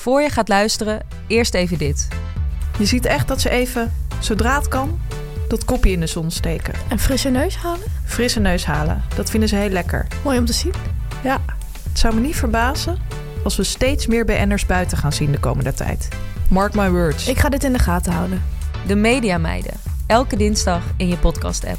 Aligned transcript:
Voor 0.00 0.22
je 0.22 0.30
gaat 0.30 0.48
luisteren, 0.48 1.00
eerst 1.26 1.54
even 1.54 1.78
dit. 1.78 2.08
Je 2.78 2.84
ziet 2.84 3.06
echt 3.06 3.28
dat 3.28 3.40
ze 3.40 3.50
even, 3.50 3.92
zodra 4.18 4.56
het 4.58 4.68
kan, 4.68 5.00
dat 5.48 5.64
kopje 5.64 5.90
in 5.90 6.00
de 6.00 6.06
zon 6.06 6.30
steken. 6.30 6.74
Een 6.88 6.98
frisse 6.98 7.28
neus 7.28 7.56
halen? 7.56 7.86
Frisse 8.04 8.40
neus 8.40 8.64
halen. 8.64 9.02
Dat 9.16 9.30
vinden 9.30 9.48
ze 9.48 9.56
heel 9.56 9.68
lekker. 9.68 10.06
Mooi 10.24 10.38
om 10.38 10.44
te 10.44 10.52
zien. 10.52 10.72
Ja, 11.22 11.40
het 11.88 11.98
zou 11.98 12.14
me 12.14 12.20
niet 12.20 12.36
verbazen 12.36 12.98
als 13.44 13.56
we 13.56 13.64
steeds 13.64 14.06
meer 14.06 14.24
BN'ers 14.24 14.66
buiten 14.66 14.98
gaan 14.98 15.12
zien 15.12 15.32
de 15.32 15.40
komende 15.40 15.72
tijd. 15.72 16.08
Mark 16.50 16.74
my 16.74 16.90
words. 16.90 17.28
Ik 17.28 17.38
ga 17.38 17.48
dit 17.48 17.64
in 17.64 17.72
de 17.72 17.78
gaten 17.78 18.12
houden. 18.12 18.42
De 18.86 18.94
Media 18.94 19.38
Meiden. 19.38 19.74
Elke 20.06 20.36
dinsdag 20.36 20.82
in 20.96 21.08
je 21.08 21.16
podcast-app. 21.16 21.78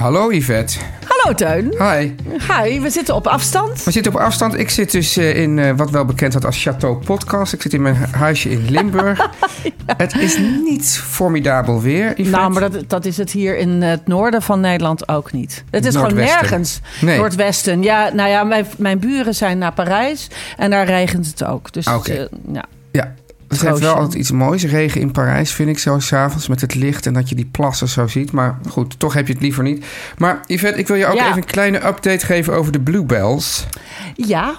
Hallo 0.00 0.30
Yvette. 0.32 0.78
Hallo 1.06 1.34
Teun. 1.34 1.74
Hi. 1.78 2.14
Hi, 2.48 2.80
we 2.80 2.90
zitten 2.90 3.14
op 3.14 3.26
afstand. 3.26 3.84
We 3.84 3.90
zitten 3.90 4.14
op 4.14 4.20
afstand. 4.20 4.58
Ik 4.58 4.70
zit 4.70 4.90
dus 4.92 5.16
eh, 5.16 5.36
in 5.36 5.58
eh, 5.58 5.72
wat 5.76 5.90
wel 5.90 6.04
bekend 6.04 6.32
wordt 6.32 6.46
als 6.46 6.62
Chateau 6.62 6.96
Podcast. 7.04 7.52
Ik 7.52 7.62
zit 7.62 7.72
in 7.72 7.82
mijn 7.82 7.96
huisje 8.10 8.50
in 8.50 8.70
Limburg. 8.70 9.30
Het 9.96 10.16
is 10.16 10.38
niet 10.64 10.88
formidabel 11.04 11.80
weer, 11.80 12.08
Yvette. 12.10 12.30
Nou, 12.30 12.52
maar 12.52 12.70
dat, 12.70 12.88
dat 12.88 13.04
is 13.04 13.16
het 13.16 13.30
hier 13.30 13.56
in 13.58 13.82
het 13.82 14.06
noorden 14.06 14.42
van 14.42 14.60
Nederland 14.60 15.08
ook 15.08 15.32
niet. 15.32 15.64
Het 15.70 15.84
is 15.84 15.94
gewoon 15.94 16.14
nergens. 16.14 16.80
Nee. 17.00 17.18
Noordwesten. 17.18 17.82
Ja, 17.82 18.10
nou 18.12 18.28
ja, 18.28 18.44
mijn, 18.44 18.66
mijn 18.76 18.98
buren 18.98 19.34
zijn 19.34 19.58
naar 19.58 19.72
Parijs 19.72 20.28
en 20.56 20.70
daar 20.70 20.86
regent 20.86 21.26
het 21.26 21.44
ook. 21.44 21.72
Dus 21.72 21.86
Ah, 21.86 21.96
oké. 21.96 22.12
eh, 22.12 22.24
ja. 22.52 22.64
Ja, 22.92 23.14
het 23.50 23.60
heeft 23.68 23.78
wel 23.78 23.94
altijd 23.94 24.14
iets 24.14 24.30
moois. 24.30 24.64
Regen 24.64 25.00
in 25.00 25.10
Parijs 25.10 25.52
vind 25.52 25.68
ik 25.68 25.78
zo 25.78 25.98
s'avonds 25.98 26.48
met 26.48 26.60
het 26.60 26.74
licht 26.74 27.06
en 27.06 27.12
dat 27.12 27.28
je 27.28 27.34
die 27.34 27.48
plassen 27.50 27.88
zo 27.88 28.06
ziet. 28.06 28.32
Maar 28.32 28.58
goed, 28.68 28.98
toch 28.98 29.14
heb 29.14 29.26
je 29.26 29.32
het 29.32 29.42
liever 29.42 29.62
niet. 29.62 29.84
Maar 30.18 30.40
Yvette, 30.46 30.78
ik 30.78 30.86
wil 30.86 30.96
je 30.96 31.06
ook 31.06 31.14
Ja. 31.16 31.24
even 31.26 31.36
een 31.36 31.44
kleine 31.44 31.86
update 31.86 32.26
geven 32.26 32.54
over 32.54 32.72
de 32.72 32.80
Bluebells. 32.80 33.66
ja, 34.14 34.54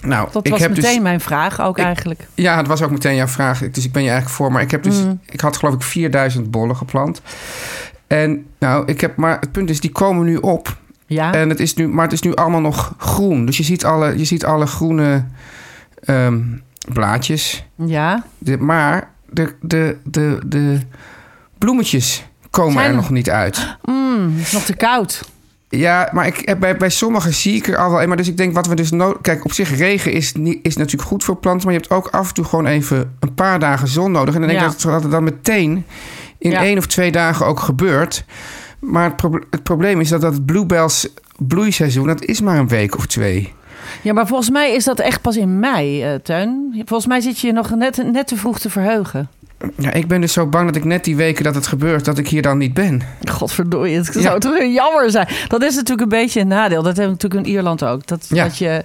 Nou, 0.00 0.28
dat 0.32 0.44
ik 0.46 0.50
was 0.52 0.60
heb 0.60 0.70
meteen 0.70 0.92
dus, 0.94 1.02
mijn 1.02 1.20
vraag 1.20 1.60
ook 1.60 1.78
Ik- 1.78 1.84
eigenlijk. 1.84 2.26
Ja, 2.34 2.56
het 2.56 2.66
was 2.66 2.82
ook 2.82 2.90
meteen 2.90 3.14
jouw 3.14 3.26
vraag. 3.26 3.70
Dus 3.70 3.84
ik 3.84 3.92
ben 3.92 4.02
je 4.02 4.08
eigenlijk 4.08 4.38
voor. 4.38 4.52
Maar 4.52 4.62
ik 4.62 4.70
heb 4.70 4.82
dus, 4.82 5.02
Mm. 5.02 5.20
ik 5.30 5.40
had 5.40 5.56
geloof 5.56 5.74
ik 5.74 5.82
4000 5.82 6.50
bollen 6.50 6.76
geplant. 6.76 7.22
En 8.06 8.46
nou, 8.58 8.86
ik 8.86 9.00
heb, 9.00 9.16
maar 9.16 9.36
het 9.40 9.52
punt 9.52 9.70
is, 9.70 9.80
die 9.80 9.92
komen 9.92 10.24
nu 10.24 10.36
op. 10.36 10.76
Ja, 11.06 11.32
En 11.34 11.48
het 11.48 11.60
is 11.60 11.74
nu, 11.74 11.88
maar 11.88 12.04
het 12.04 12.12
is 12.12 12.20
nu 12.22 12.34
allemaal 12.34 12.60
nog 12.60 12.94
groen. 12.98 13.46
Dus 13.46 13.56
je 13.56 13.62
ziet 13.62 13.84
alle, 13.84 14.18
je 14.18 14.24
ziet 14.24 14.44
alle 14.44 14.66
groene 14.66 15.24
ehm, 16.04 16.38
blaadjes. 16.92 17.66
ja. 17.74 18.24
De, 18.38 18.58
maar 18.58 19.10
de, 19.30 19.54
de, 19.60 19.96
de, 20.04 20.38
de 20.46 20.78
bloemetjes 21.58 22.24
komen 22.50 22.72
Zijn- 22.72 22.86
er 22.88 22.94
nog 22.94 23.10
niet 23.10 23.30
uit. 23.30 23.76
Mm, 23.84 24.32
het 24.36 24.46
is 24.46 24.52
nog 24.52 24.62
te 24.64 24.76
koud. 24.76 25.28
Ja, 25.68 26.08
maar 26.12 26.26
ik, 26.26 26.42
heb 26.44 26.60
bij, 26.60 26.76
bij 26.76 26.90
sommigen 26.90 27.34
zie 27.34 27.54
ik 27.54 27.66
er 27.68 27.76
al 27.76 27.90
wel 27.90 28.02
een. 28.02 28.08
Maar 28.08 28.16
dus 28.16 28.28
ik 28.28 28.36
denk 28.36 28.54
wat 28.54 28.66
we 28.66 28.74
dus 28.74 28.90
nodig... 28.90 29.20
Kijk, 29.20 29.44
op 29.44 29.52
zich 29.52 29.76
regen 29.76 30.12
is, 30.12 30.32
niet, 30.34 30.58
is 30.62 30.76
natuurlijk 30.76 31.08
goed 31.08 31.24
voor 31.24 31.36
planten. 31.36 31.64
Maar 31.66 31.74
je 31.74 31.80
hebt 31.80 31.92
ook 31.92 32.08
af 32.08 32.28
en 32.28 32.34
toe 32.34 32.44
gewoon 32.44 32.66
even 32.66 33.16
een 33.20 33.34
paar 33.34 33.58
dagen 33.58 33.88
zon 33.88 34.12
nodig. 34.12 34.34
En 34.34 34.40
dan 34.40 34.48
denk 34.48 34.60
Ja. 34.62 34.66
ik 34.66 34.72
dat, 34.72 34.82
dat 34.92 35.02
het 35.02 35.10
dan 35.10 35.24
meteen 35.24 35.84
in 36.38 36.50
Ja. 36.50 36.62
één 36.62 36.78
of 36.78 36.86
twee 36.86 37.12
dagen 37.12 37.46
ook 37.46 37.60
gebeurt. 37.60 38.24
Maar 38.78 39.04
het, 39.04 39.16
proble- 39.16 39.44
het 39.50 39.62
probleem 39.62 40.00
is 40.00 40.08
dat 40.08 40.20
dat 40.20 40.44
bluebells 40.44 41.08
bloeiseizoen... 41.38 42.06
dat 42.06 42.24
is 42.24 42.40
maar 42.40 42.58
een 42.58 42.68
week 42.68 42.96
of 42.96 43.06
twee. 43.06 43.52
Ja, 44.02 44.12
maar 44.12 44.26
volgens 44.26 44.50
mij 44.50 44.74
is 44.74 44.84
dat 44.84 44.98
echt 44.98 45.20
pas 45.20 45.36
in 45.36 45.58
mei, 45.58 46.02
eh 46.02 46.14
Teun. 46.14 46.82
Volgens 46.84 47.06
mij 47.06 47.20
zit 47.20 47.38
je 47.38 47.46
je 47.46 47.52
nog 47.52 47.74
net, 47.74 48.12
net 48.12 48.26
te 48.26 48.36
vroeg 48.36 48.58
te 48.58 48.70
verheugen. 48.70 49.28
Ja, 49.76 49.92
ik 49.92 50.08
ben 50.08 50.20
dus 50.20 50.32
zo 50.32 50.46
bang 50.46 50.66
dat 50.66 50.76
ik 50.76 50.84
net 50.84 51.04
die 51.04 51.16
weken 51.16 51.44
dat 51.44 51.54
het 51.54 51.66
gebeurt... 51.66 52.04
dat 52.04 52.18
ik 52.18 52.28
hier 52.28 52.42
dan 52.42 52.58
niet 52.58 52.74
ben. 52.74 53.02
Godverdorie, 53.30 53.96
het 53.96 54.14
Ja. 54.14 54.20
zou 54.20 54.40
toch 54.40 54.58
jammer 54.62 55.10
zijn. 55.10 55.28
Dat 55.48 55.62
is 55.62 55.74
natuurlijk 55.74 56.00
een 56.12 56.18
beetje 56.18 56.40
een 56.40 56.48
nadeel. 56.48 56.82
Dat 56.82 56.96
hebben 56.96 57.04
we 57.04 57.10
natuurlijk 57.22 57.46
in 57.46 57.52
Ierland 57.52 57.84
ook. 57.84 58.06
Dat, 58.06 58.26
Ja. 58.28 58.44
dat 58.44 58.58
je, 58.58 58.84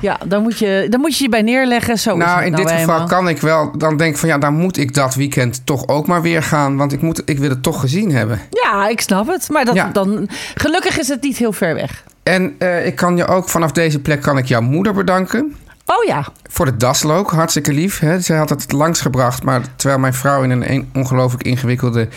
ja, 0.00 0.18
dan 0.26 0.42
moet 0.42 0.58
je, 0.58 0.86
dan 0.90 1.00
moet 1.00 1.16
je 1.18 1.24
je 1.24 1.30
bij 1.30 1.42
neerleggen. 1.42 1.98
Zo 1.98 2.16
nou, 2.16 2.44
in 2.44 2.52
nou 2.52 2.64
dit 2.64 2.72
geval 2.72 3.04
kan 3.06 3.28
ik 3.28 3.38
wel 3.40 3.78
dan 3.78 3.96
denk 3.96 4.12
ik 4.12 4.18
van 4.18 4.28
ja, 4.28 4.38
dan 4.38 4.54
moet 4.54 4.76
ik 4.76 4.94
dat 4.94 5.14
weekend 5.14 5.66
toch 5.66 5.88
ook 5.88 6.06
maar 6.06 6.22
weer 6.22 6.42
gaan, 6.42 6.76
want 6.76 6.92
ik 6.92 7.00
moet, 7.02 7.22
ik 7.24 7.38
wil 7.38 7.50
het 7.50 7.62
toch 7.62 7.80
gezien 7.80 8.12
hebben. 8.12 8.40
Ja, 8.50 8.88
ik 8.88 9.00
snap 9.00 9.26
het. 9.28 9.48
Maar 9.48 9.64
dat, 9.64 9.74
Ja. 9.74 9.90
dan, 9.92 10.28
gelukkig 10.54 10.98
is 10.98 11.08
het 11.08 11.22
niet 11.22 11.36
heel 11.36 11.52
ver 11.52 11.74
weg. 11.74 12.04
En 12.22 12.54
eh, 12.58 12.86
ik 12.86 12.96
kan 12.96 13.16
je 13.16 13.26
ook 13.26 13.48
vanaf 13.48 13.72
deze 13.72 14.00
plek 14.00 14.22
kan 14.22 14.38
ik 14.38 14.44
jouw 14.46 14.60
moeder 14.60 14.94
bedanken 14.94 15.54
Oh 15.90 16.04
ja, 16.06 16.24
voor 16.50 16.64
de 16.64 16.76
daslook, 16.76 17.30
hartstikke 17.30 17.72
lief. 17.72 17.98
Hè? 17.98 18.20
Zij 18.20 18.36
had 18.36 18.48
het 18.48 18.72
langsgebracht, 18.72 19.42
maar 19.42 19.60
terwijl 19.76 20.00
mijn 20.00 20.14
vrouw 20.14 20.42
in 20.42 20.50
een, 20.50 20.90
ongelooflijk 20.94 21.42
ingewikkelde 21.44 22.08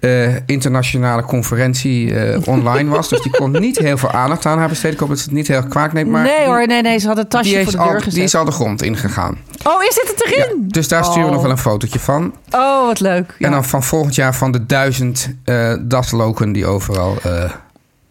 eh, 0.00 0.36
internationale 0.46 1.22
conferentie 1.22 2.14
eh, 2.14 2.40
online 2.48 2.90
was, 2.90 3.08
dus 3.08 3.20
die 3.20 3.32
kon 3.32 3.50
niet 3.60 3.78
heel 3.78 3.96
veel 3.98 4.10
aandacht 4.10 4.46
aan 4.46 4.58
haar 4.58 4.68
besteden. 4.68 4.92
Ik 4.92 4.98
hoop 4.98 5.08
dat 5.08 5.18
ze 5.18 5.24
het 5.24 5.32
niet 5.32 5.48
heel 5.48 5.62
kwaad 5.62 5.92
neemt, 5.92 6.10
maar 6.10 6.22
nee 6.22 6.46
hoor, 6.46 6.66
nee, 6.66 6.82
nee. 6.82 6.98
Ze 6.98 7.06
had 7.06 7.18
een 7.18 7.28
tasje 7.28 7.62
voor 7.62 7.72
de 7.72 7.78
deur 7.78 7.86
al, 7.86 7.92
gezet. 7.94 8.12
die 8.12 8.22
is 8.22 8.34
al 8.34 8.44
de 8.44 8.50
grond 8.50 8.82
ingegaan. 8.82 9.38
Oh, 9.66 9.82
is 9.82 9.94
dit 9.94 10.08
het 10.16 10.34
Ja, 10.36 10.42
erin? 10.44 10.64
dus 10.68 10.88
daar 10.88 11.04
sturen 11.04 11.22
we 11.22 11.26
Oh. 11.28 11.32
nog 11.32 11.42
wel 11.42 11.50
een 11.50 11.58
fotootje 11.58 11.98
van. 11.98 12.34
Oh, 12.50 12.86
wat 12.86 13.00
leuk. 13.00 13.34
Ja. 13.38 13.46
En 13.46 13.52
dan 13.52 13.64
van 13.64 13.82
volgend 13.82 14.14
jaar 14.14 14.34
van 14.34 14.52
de 14.52 14.66
duizend 14.66 15.34
eh, 15.44 15.74
dasloken 15.80 16.52
die 16.52 16.66
overal 16.66 17.16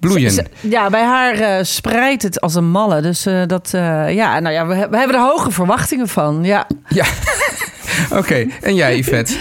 bloeien. 0.08 0.32
Ze- 0.32 0.46
Ja, 0.62 0.90
bij 0.90 1.04
haar 1.04 1.34
eh, 1.34 1.64
spreidt 1.64 2.24
het 2.24 2.42
als 2.42 2.56
een 2.56 2.70
malle. 2.70 3.02
Dus 3.02 3.26
eh, 3.26 3.42
dat, 3.48 3.70
eh, 3.74 4.14
ja, 4.14 4.40
nou 4.40 4.54
ja, 4.54 4.66
we, 4.68 4.74
we 4.90 4.98
hebben 4.98 5.16
er 5.16 5.22
hoge 5.22 5.52
verwachtingen 5.52 6.08
van. 6.08 6.44
Ja. 6.44 6.68
Ja. 6.88 7.06
Oké, 8.20 8.48
en 8.62 8.76
jij 8.76 8.98
Yvette? 8.98 9.34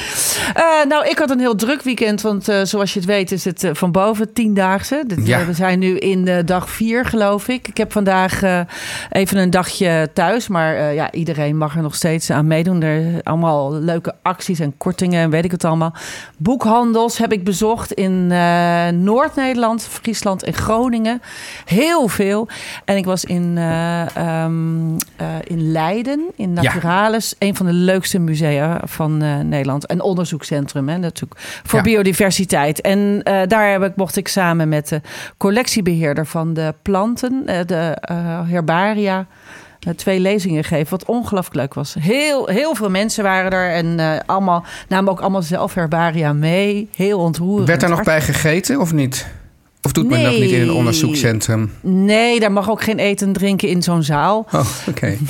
Eh, 0.54 0.64
nou, 0.88 1.08
ik 1.08 1.18
had 1.18 1.30
een 1.30 1.38
heel 1.38 1.54
druk 1.54 1.82
weekend, 1.82 2.20
want 2.20 2.48
eh, 2.48 2.62
zoals 2.62 2.92
je 2.92 2.98
het 2.98 3.08
weet 3.08 3.32
is 3.32 3.44
het 3.44 3.64
eh, 3.64 3.70
van 3.74 3.92
boven 3.92 4.32
tiendaagse. 4.32 5.04
Dit, 5.06 5.26
Ja. 5.26 5.46
we 5.46 5.52
zijn 5.52 5.78
nu 5.78 5.98
in 5.98 6.42
dag 6.46 6.70
vier, 6.70 7.04
geloof 7.04 7.48
ik. 7.48 7.68
Ik 7.68 7.76
heb 7.76 7.92
vandaag 7.92 8.42
even 9.10 9.38
een 9.38 9.50
dagje 9.50 10.10
thuis, 10.14 10.48
maar 10.48 10.94
ja, 10.94 11.12
iedereen 11.12 11.56
mag 11.56 11.76
er 11.76 11.82
nog 11.82 11.94
steeds 11.94 12.30
aan 12.30 12.46
meedoen. 12.46 12.82
Er 12.82 13.02
zijn 13.02 13.22
allemaal 13.22 13.72
leuke 13.72 14.14
acties 14.22 14.58
en 14.58 14.74
kortingen 14.76 15.22
en 15.22 15.30
weet 15.30 15.44
ik 15.44 15.50
het 15.50 15.64
allemaal. 15.64 15.94
Boekhandels 16.36 17.18
heb 17.18 17.32
ik 17.32 17.44
bezocht 17.44 17.92
in 17.92 18.26
Noord-Nederland, 19.02 19.82
Friesland 19.90 20.42
en 20.42 20.52
Groningen. 20.54 21.22
Heel 21.64 22.08
veel. 22.08 22.48
En 22.84 22.96
ik 22.96 23.04
was 23.04 23.24
in, 23.24 23.54
eh, 23.56 24.16
ehm, 24.16 24.96
eh, 25.16 25.26
in 25.44 25.72
Leiden, 25.72 26.20
in 26.36 26.54
Ja. 26.54 26.62
Naturalis, 26.62 27.34
een 27.38 27.56
van 27.56 27.66
de 27.66 27.72
leukste 27.72 28.18
musea 28.18 28.30
van 28.84 29.22
eh, 29.22 29.38
Nederland. 29.38 29.90
Een 29.90 30.00
onderzoekscentrum, 30.00 30.88
hè, 30.88 30.98
natuurlijk, 30.98 31.40
voor 31.40 31.78
Ja. 31.78 31.84
biodiversiteit. 31.84 32.80
En 32.80 33.20
eh, 33.22 33.40
daar 33.48 33.70
heb 33.70 33.82
ik, 33.82 33.96
mocht 33.96 34.16
ik 34.16 34.28
samen 34.28 34.68
met 34.68 34.88
de 34.88 35.00
collectiebeheerder 35.36 36.26
van 36.26 36.54
de 36.54 36.74
planten, 36.82 37.42
eh, 37.46 37.66
de 37.66 37.96
herbaria, 38.46 39.26
twee 39.96 40.20
lezingen 40.20 40.64
geven. 40.64 40.90
Wat 40.90 41.04
ongelooflijk 41.04 41.56
leuk 41.56 41.74
was. 41.74 41.96
Heel, 42.00 42.46
heel 42.46 42.74
veel 42.74 42.90
mensen 42.90 43.24
waren 43.24 43.50
er 43.50 43.72
en 43.72 44.22
allemaal, 44.26 44.64
namen 44.88 45.10
ook 45.12 45.20
allemaal 45.20 45.42
zelf 45.42 45.74
herbaria 45.74 46.32
mee. 46.32 46.88
Heel 46.96 47.18
ontroerend. 47.18 47.68
Werd 47.68 47.80
daar 47.80 47.90
nog 47.90 48.02
bij 48.02 48.20
gegeten 48.20 48.80
of 48.80 48.92
niet? 48.92 49.26
Of 49.84 49.92
doet 49.92 50.08
men 50.08 50.22
dat 50.22 50.32
niet 50.32 50.50
in 50.50 50.60
een 50.60 50.72
onderzoekscentrum? 50.72 51.72
Nee, 51.80 52.40
daar 52.40 52.52
mag 52.52 52.70
ook 52.70 52.82
geen 52.82 52.98
eten 52.98 53.26
en 53.26 53.32
drinken 53.32 53.68
in 53.68 53.82
zo'n 53.82 54.02
zaal. 54.02 54.46
Oh, 54.52 54.66
oké. 54.88 55.16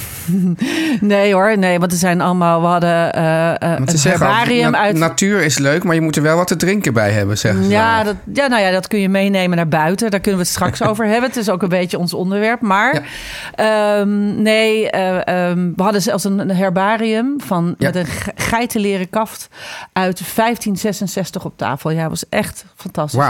Nee 1.00 1.32
hoor, 1.34 1.58
nee, 1.58 1.78
want 1.78 1.92
er 1.92 1.98
zijn 1.98 2.20
allemaal... 2.20 2.60
We 2.60 2.66
hadden 2.66 3.12
eh 3.12 3.50
eh, 3.50 3.56
een 3.78 3.88
herbarium 4.02 4.70
na- 4.70 4.78
uit... 4.78 4.96
natuur 4.96 5.42
is 5.42 5.58
leuk, 5.58 5.84
maar 5.84 5.94
je 5.94 6.00
moet 6.00 6.16
er 6.16 6.22
wel 6.22 6.36
wat 6.36 6.46
te 6.46 6.56
drinken 6.56 6.92
bij 6.92 7.10
hebben, 7.10 7.38
zeggen 7.38 7.64
ze. 7.64 7.70
Ja, 7.70 8.02
dat, 8.04 8.14
ja, 8.32 8.46
nou 8.46 8.62
ja, 8.62 8.70
dat 8.70 8.86
kun 8.86 8.98
je 9.00 9.08
meenemen 9.08 9.56
naar 9.56 9.68
buiten. 9.68 10.10
Daar 10.10 10.20
kunnen 10.20 10.40
we 10.40 10.46
het 10.46 10.54
straks 10.54 10.82
over 10.88 11.06
hebben. 11.06 11.28
Het 11.28 11.38
is 11.38 11.48
ook 11.50 11.62
een 11.62 11.68
beetje 11.68 11.98
ons 11.98 12.14
onderwerp. 12.14 12.60
Maar 12.60 13.02
ehm, 13.54 14.42
nee, 14.42 14.90
eh, 14.90 15.48
ehm, 15.50 15.70
we 15.76 15.82
hadden 15.82 16.02
zelfs 16.02 16.24
een, 16.24 16.50
herbarium 16.50 17.34
van, 17.44 17.74
Ja. 17.78 17.86
met 17.86 17.96
een 17.96 18.06
ge- 18.06 18.32
geitenleren 18.34 19.10
kaft 19.10 19.48
uit 19.92 20.18
1566 20.34 21.44
op 21.44 21.52
tafel. 21.56 21.90
Ja, 21.90 22.08
was 22.08 22.28
echt 22.28 22.64
fantastisch. 22.76 23.20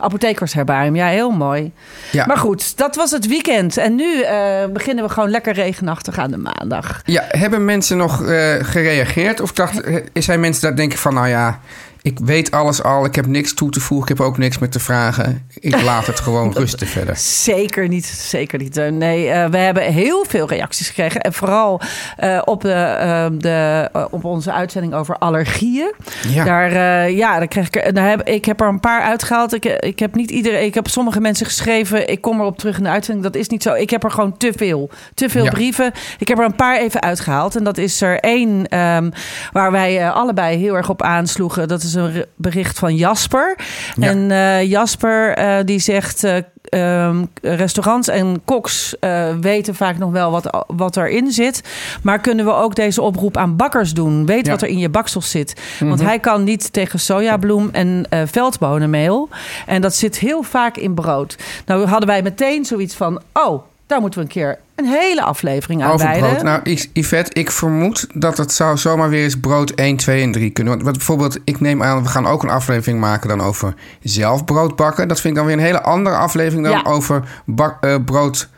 Apothekersherbarium, 0.00 0.96
ja, 0.96 1.06
heel 1.06 1.30
mooi. 1.30 1.72
Ja. 2.12 2.26
Maar 2.26 2.36
goed, 2.36 2.76
dat 2.76 2.96
was 2.96 3.10
het 3.10 3.26
weekend. 3.26 3.76
En 3.76 3.94
nu 3.94 4.22
eh, 4.22 4.66
beginnen 4.72 5.04
we 5.04 5.10
gewoon 5.10 5.30
lekker 5.30 5.52
regenachtig 5.52 6.18
aan 6.18 6.30
de 6.30 6.36
maandag. 6.36 7.02
Ja, 7.04 7.24
hebben 7.28 7.64
mensen 7.64 7.96
nog 7.96 8.22
eh, 8.22 8.54
gereageerd? 8.60 9.40
Of 9.40 9.52
dacht, 9.52 9.80
zijn 10.12 10.40
mensen 10.40 10.62
dat 10.62 10.76
denken 10.76 10.98
van, 10.98 11.14
nou 11.14 11.28
ja, 11.28 11.60
ik 12.02 12.18
weet 12.18 12.50
alles 12.50 12.82
al, 12.82 13.04
ik 13.04 13.14
heb 13.14 13.26
niks 13.26 13.54
toe 13.54 13.70
te 13.70 13.80
voegen, 13.80 14.10
ik 14.12 14.18
heb 14.18 14.26
ook 14.26 14.38
niks 14.38 14.58
meer 14.58 14.70
te 14.70 14.80
vragen. 14.80 15.46
Ik 15.60 15.82
laat 15.82 16.06
het 16.06 16.20
gewoon 16.20 16.52
rusten 16.58 16.86
verder. 16.86 17.16
Zeker 17.16 17.88
niet, 17.88 18.06
zeker 18.06 18.58
niet. 18.58 18.76
Eh, 18.76 18.90
Nee, 18.90 19.28
eh, 19.28 19.50
we 19.50 19.56
hebben 19.58 19.82
heel 19.82 20.24
veel 20.28 20.48
reacties 20.48 20.88
gekregen. 20.88 21.20
En 21.20 21.32
vooral 21.32 21.80
eh, 22.16 22.42
op, 22.44 22.60
de, 22.60 22.72
eh, 22.72 23.26
de, 23.38 23.88
op 24.10 24.24
onze 24.24 24.52
uitzending 24.52 24.94
over 24.94 25.16
allergieën. 25.18 25.92
Ja. 26.28 26.44
Daar, 26.44 27.10
ja, 27.10 27.38
daar 27.38 27.48
kreeg 27.48 27.66
ik, 27.66 27.76
er- 27.76 27.94
daar 27.94 28.08
heb, 28.08 28.22
ik 28.28 28.44
heb 28.44 28.60
er 28.60 28.68
een 28.68 28.80
paar 28.80 29.02
uitgehaald. 29.02 29.54
Ik, 29.54 29.64
ik 29.64 29.98
heb 29.98 30.14
niet 30.14 30.30
iedereen. 30.30 30.64
Ik 30.64 30.74
heb 30.74 30.88
sommige 30.88 31.20
mensen 31.20 31.46
geschreven. 31.46 32.08
Ik 32.08 32.20
kom 32.20 32.40
erop 32.40 32.58
terug 32.58 32.76
in 32.76 32.82
de 32.82 32.88
uitzending. 32.88 33.26
Dat 33.26 33.36
is 33.36 33.48
niet 33.48 33.62
zo. 33.62 33.72
Ik 33.74 33.90
heb 33.90 34.04
er 34.04 34.10
gewoon 34.10 34.36
te 34.36 34.52
veel. 34.56 34.90
Te 35.14 35.28
veel 35.28 35.44
Ja. 35.44 35.50
brieven. 35.50 35.92
Ik 36.18 36.28
heb 36.28 36.38
er 36.38 36.44
een 36.44 36.54
paar 36.56 36.78
even 36.78 37.02
uitgehaald. 37.02 37.56
En 37.56 37.64
dat 37.64 37.78
is 37.78 38.00
er 38.00 38.18
één 38.20 38.68
ehm, 38.68 39.10
waar 39.52 39.72
wij 39.72 40.10
allebei 40.10 40.56
heel 40.58 40.74
erg 40.74 40.88
op 40.88 41.02
aansloegen. 41.02 41.68
Dat 41.68 41.82
is 41.82 41.89
een 41.94 42.12
re- 42.12 42.26
bericht 42.36 42.78
van 42.78 42.94
Jasper. 42.96 43.58
Ja. 43.96 44.08
En 44.08 44.30
eh, 44.30 44.62
Jasper 44.70 45.34
eh, 45.34 45.56
die 45.64 45.78
zegt. 45.78 46.24
eh, 46.24 46.36
ehm, 46.64 47.24
restaurants 47.42 48.08
en 48.08 48.40
koks 48.44 48.94
weten 49.40 49.74
vaak 49.74 49.98
nog 49.98 50.10
wel 50.12 50.30
wat, 50.30 50.64
wat 50.66 50.96
erin 50.96 51.30
zit. 51.32 51.62
Maar 52.02 52.20
kunnen 52.20 52.44
we 52.44 52.52
ook 52.52 52.74
deze 52.74 53.02
oproep 53.02 53.36
aan 53.36 53.56
bakkers 53.56 53.94
doen? 53.94 54.26
Weet 54.26 54.46
Ja. 54.46 54.52
wat 54.52 54.62
er 54.62 54.68
in 54.68 54.78
je 54.78 54.88
baksel 54.88 55.22
zit. 55.22 55.60
Want 55.80 55.96
Mhm. 55.98 56.06
hij 56.08 56.18
kan 56.18 56.44
niet 56.44 56.72
tegen 56.72 57.00
sojabloem 57.00 57.68
en 57.72 58.06
veldbonenmeel. 58.24 59.28
En 59.66 59.80
dat 59.80 59.94
zit 59.94 60.18
heel 60.18 60.42
vaak 60.42 60.76
in 60.76 60.94
brood. 60.94 61.36
Nou 61.66 61.86
hadden 61.86 62.08
wij 62.08 62.22
meteen 62.22 62.64
zoiets 62.64 62.94
van... 62.94 63.20
oh, 63.32 63.62
daar 63.90 64.00
moeten 64.00 64.18
we 64.20 64.24
een 64.26 64.32
keer 64.32 64.58
een 64.74 64.86
hele 64.86 65.22
aflevering 65.22 65.82
aan 65.84 65.90
Over 65.92 66.10
brood. 66.18 66.42
Nou, 66.42 66.62
Yvette, 66.92 67.32
ik 67.40 67.50
vermoed 67.50 68.06
dat 68.14 68.36
het 68.38 68.52
zou 68.52 68.76
zomaar 68.76 69.08
weer 69.08 69.22
eens 69.22 69.40
brood 69.40 69.70
1, 69.70 69.96
2 69.96 70.22
en 70.22 70.32
3 70.32 70.50
kunnen. 70.50 70.82
Want 70.82 70.96
bijvoorbeeld, 70.96 71.38
ik 71.44 71.60
neem 71.60 71.82
aan, 71.82 72.02
we 72.02 72.08
gaan 72.08 72.26
ook 72.26 72.42
een 72.42 72.50
aflevering 72.50 73.00
maken 73.00 73.28
dan 73.28 73.40
over 73.40 73.74
zelf 74.02 74.44
brood 74.44 74.76
bakken. 74.76 75.08
Dat 75.08 75.20
vind 75.20 75.32
ik 75.32 75.38
dan 75.38 75.48
weer 75.48 75.58
een 75.58 75.64
hele 75.64 75.82
andere 75.82 76.16
aflevering 76.16 76.64
dan 76.66 76.72
Ja. 76.72 76.82
over 76.90 77.22
bak, 77.46 77.76
eh, 77.84 77.94
brood 78.04 78.48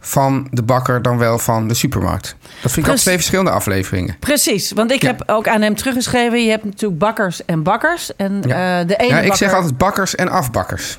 van 0.00 0.46
de 0.50 0.62
bakker 0.62 1.02
dan 1.02 1.18
wel 1.18 1.38
van 1.38 1.68
de 1.68 1.74
supermarkt. 1.74 2.36
Dat 2.40 2.50
vind 2.60 2.76
ik 2.76 2.76
al 2.76 2.82
Precies. 2.82 3.02
twee 3.02 3.16
verschillende 3.16 3.50
afleveringen. 3.50 4.16
Precies, 4.20 4.72
want 4.72 4.90
ik 4.92 5.02
Ja. 5.02 5.08
heb 5.08 5.22
ook 5.26 5.48
aan 5.48 5.60
hem 5.62 5.74
teruggeschreven... 5.76 6.44
je 6.44 6.50
hebt 6.50 6.64
natuurlijk 6.64 6.98
bakkers 7.00 7.44
en 7.44 7.62
bakkers. 7.62 8.16
En 8.16 8.42
Ja. 8.46 8.80
eh, 8.80 8.86
de 8.88 8.96
ene 8.96 9.08
Ja, 9.10 9.16
ik 9.20 9.28
bakker... 9.28 9.36
zeg 9.48 9.52
altijd 9.56 9.76
bakkers 9.78 10.14
en 10.14 10.28
afbakkers. 10.28 10.98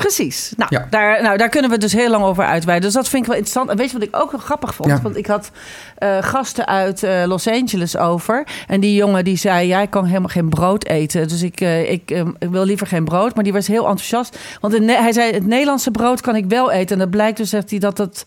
Precies. 0.00 0.52
Nou, 0.56 0.70
Ja. 0.74 0.86
daar, 0.90 1.22
nou, 1.22 1.36
daar 1.36 1.48
kunnen 1.48 1.70
we 1.70 1.78
dus 1.78 1.92
heel 1.92 2.10
lang 2.10 2.24
over 2.24 2.44
uitweiden. 2.44 2.86
Dus 2.86 2.94
dat 2.96 3.08
vind 3.08 3.22
ik 3.22 3.28
wel 3.28 3.36
interessant. 3.38 3.70
En 3.70 3.76
weet 3.76 3.90
je 3.90 3.98
wat 3.98 4.06
ik 4.08 4.16
ook 4.16 4.30
wel 4.30 4.40
grappig 4.40 4.74
vond? 4.74 4.88
Ja. 4.90 5.00
Want 5.02 5.16
ik 5.16 5.26
had 5.26 5.50
eh, 5.98 6.16
gasten 6.20 6.66
uit 6.66 7.02
eh, 7.02 7.22
Los 7.26 7.48
Angeles 7.48 7.96
over. 7.96 8.46
En 8.66 8.80
die 8.80 8.94
jongen 8.94 9.24
die 9.24 9.36
zei, 9.36 9.66
jij 9.66 9.86
kan 9.86 10.04
helemaal 10.04 10.28
geen 10.28 10.48
brood 10.48 10.84
eten. 10.84 11.28
Dus 11.28 11.42
ik, 11.42 11.60
eh, 11.60 11.90
ik, 11.90 12.10
eh, 12.10 12.20
ik 12.38 12.48
wil 12.50 12.64
liever 12.64 12.86
geen 12.86 13.04
brood. 13.04 13.34
Maar 13.34 13.44
die 13.44 13.52
was 13.52 13.66
heel 13.66 13.86
enthousiast. 13.86 14.38
Want 14.60 14.74
in 14.74 14.88
hij 14.88 15.12
zei, 15.12 15.32
het 15.32 15.46
Nederlandse 15.46 15.90
brood 15.90 16.20
kan 16.20 16.36
ik 16.36 16.44
wel 16.48 16.70
eten. 16.70 16.92
En 16.92 16.98
dat 16.98 17.10
blijkt 17.10 17.36
dus, 17.36 17.50
zegt 17.50 17.70
hij, 17.70 17.78
dat 17.78 17.98
het 17.98 18.24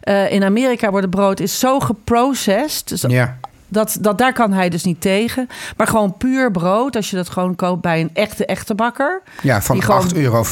eh, 0.00 0.32
in 0.32 0.44
Amerika 0.44 0.90
wordt 0.90 1.06
het 1.06 1.14
brood 1.14 1.40
is 1.40 1.58
zo 1.58 1.80
geprocessed. 1.80 2.88
Dus 2.88 3.04
Ja. 3.08 3.38
Dat, 3.68 3.96
dat, 4.00 4.18
daar 4.18 4.32
kan 4.32 4.52
hij 4.52 4.68
dus 4.68 4.84
niet 4.84 5.00
tegen. 5.00 5.48
Maar 5.76 5.86
gewoon 5.86 6.16
puur 6.16 6.50
brood, 6.50 6.96
als 6.96 7.10
je 7.10 7.16
dat 7.16 7.28
gewoon 7.28 7.56
koopt 7.56 7.80
bij 7.82 8.00
een 8.00 8.10
echte, 8.12 8.46
echte 8.46 8.74
bakker. 8.74 9.22
Ja, 9.42 9.62
van 9.62 9.74
Die 9.76 9.84
gewoon- 9.84 10.02
8,50 10.02 10.16
euro. 10.16 10.44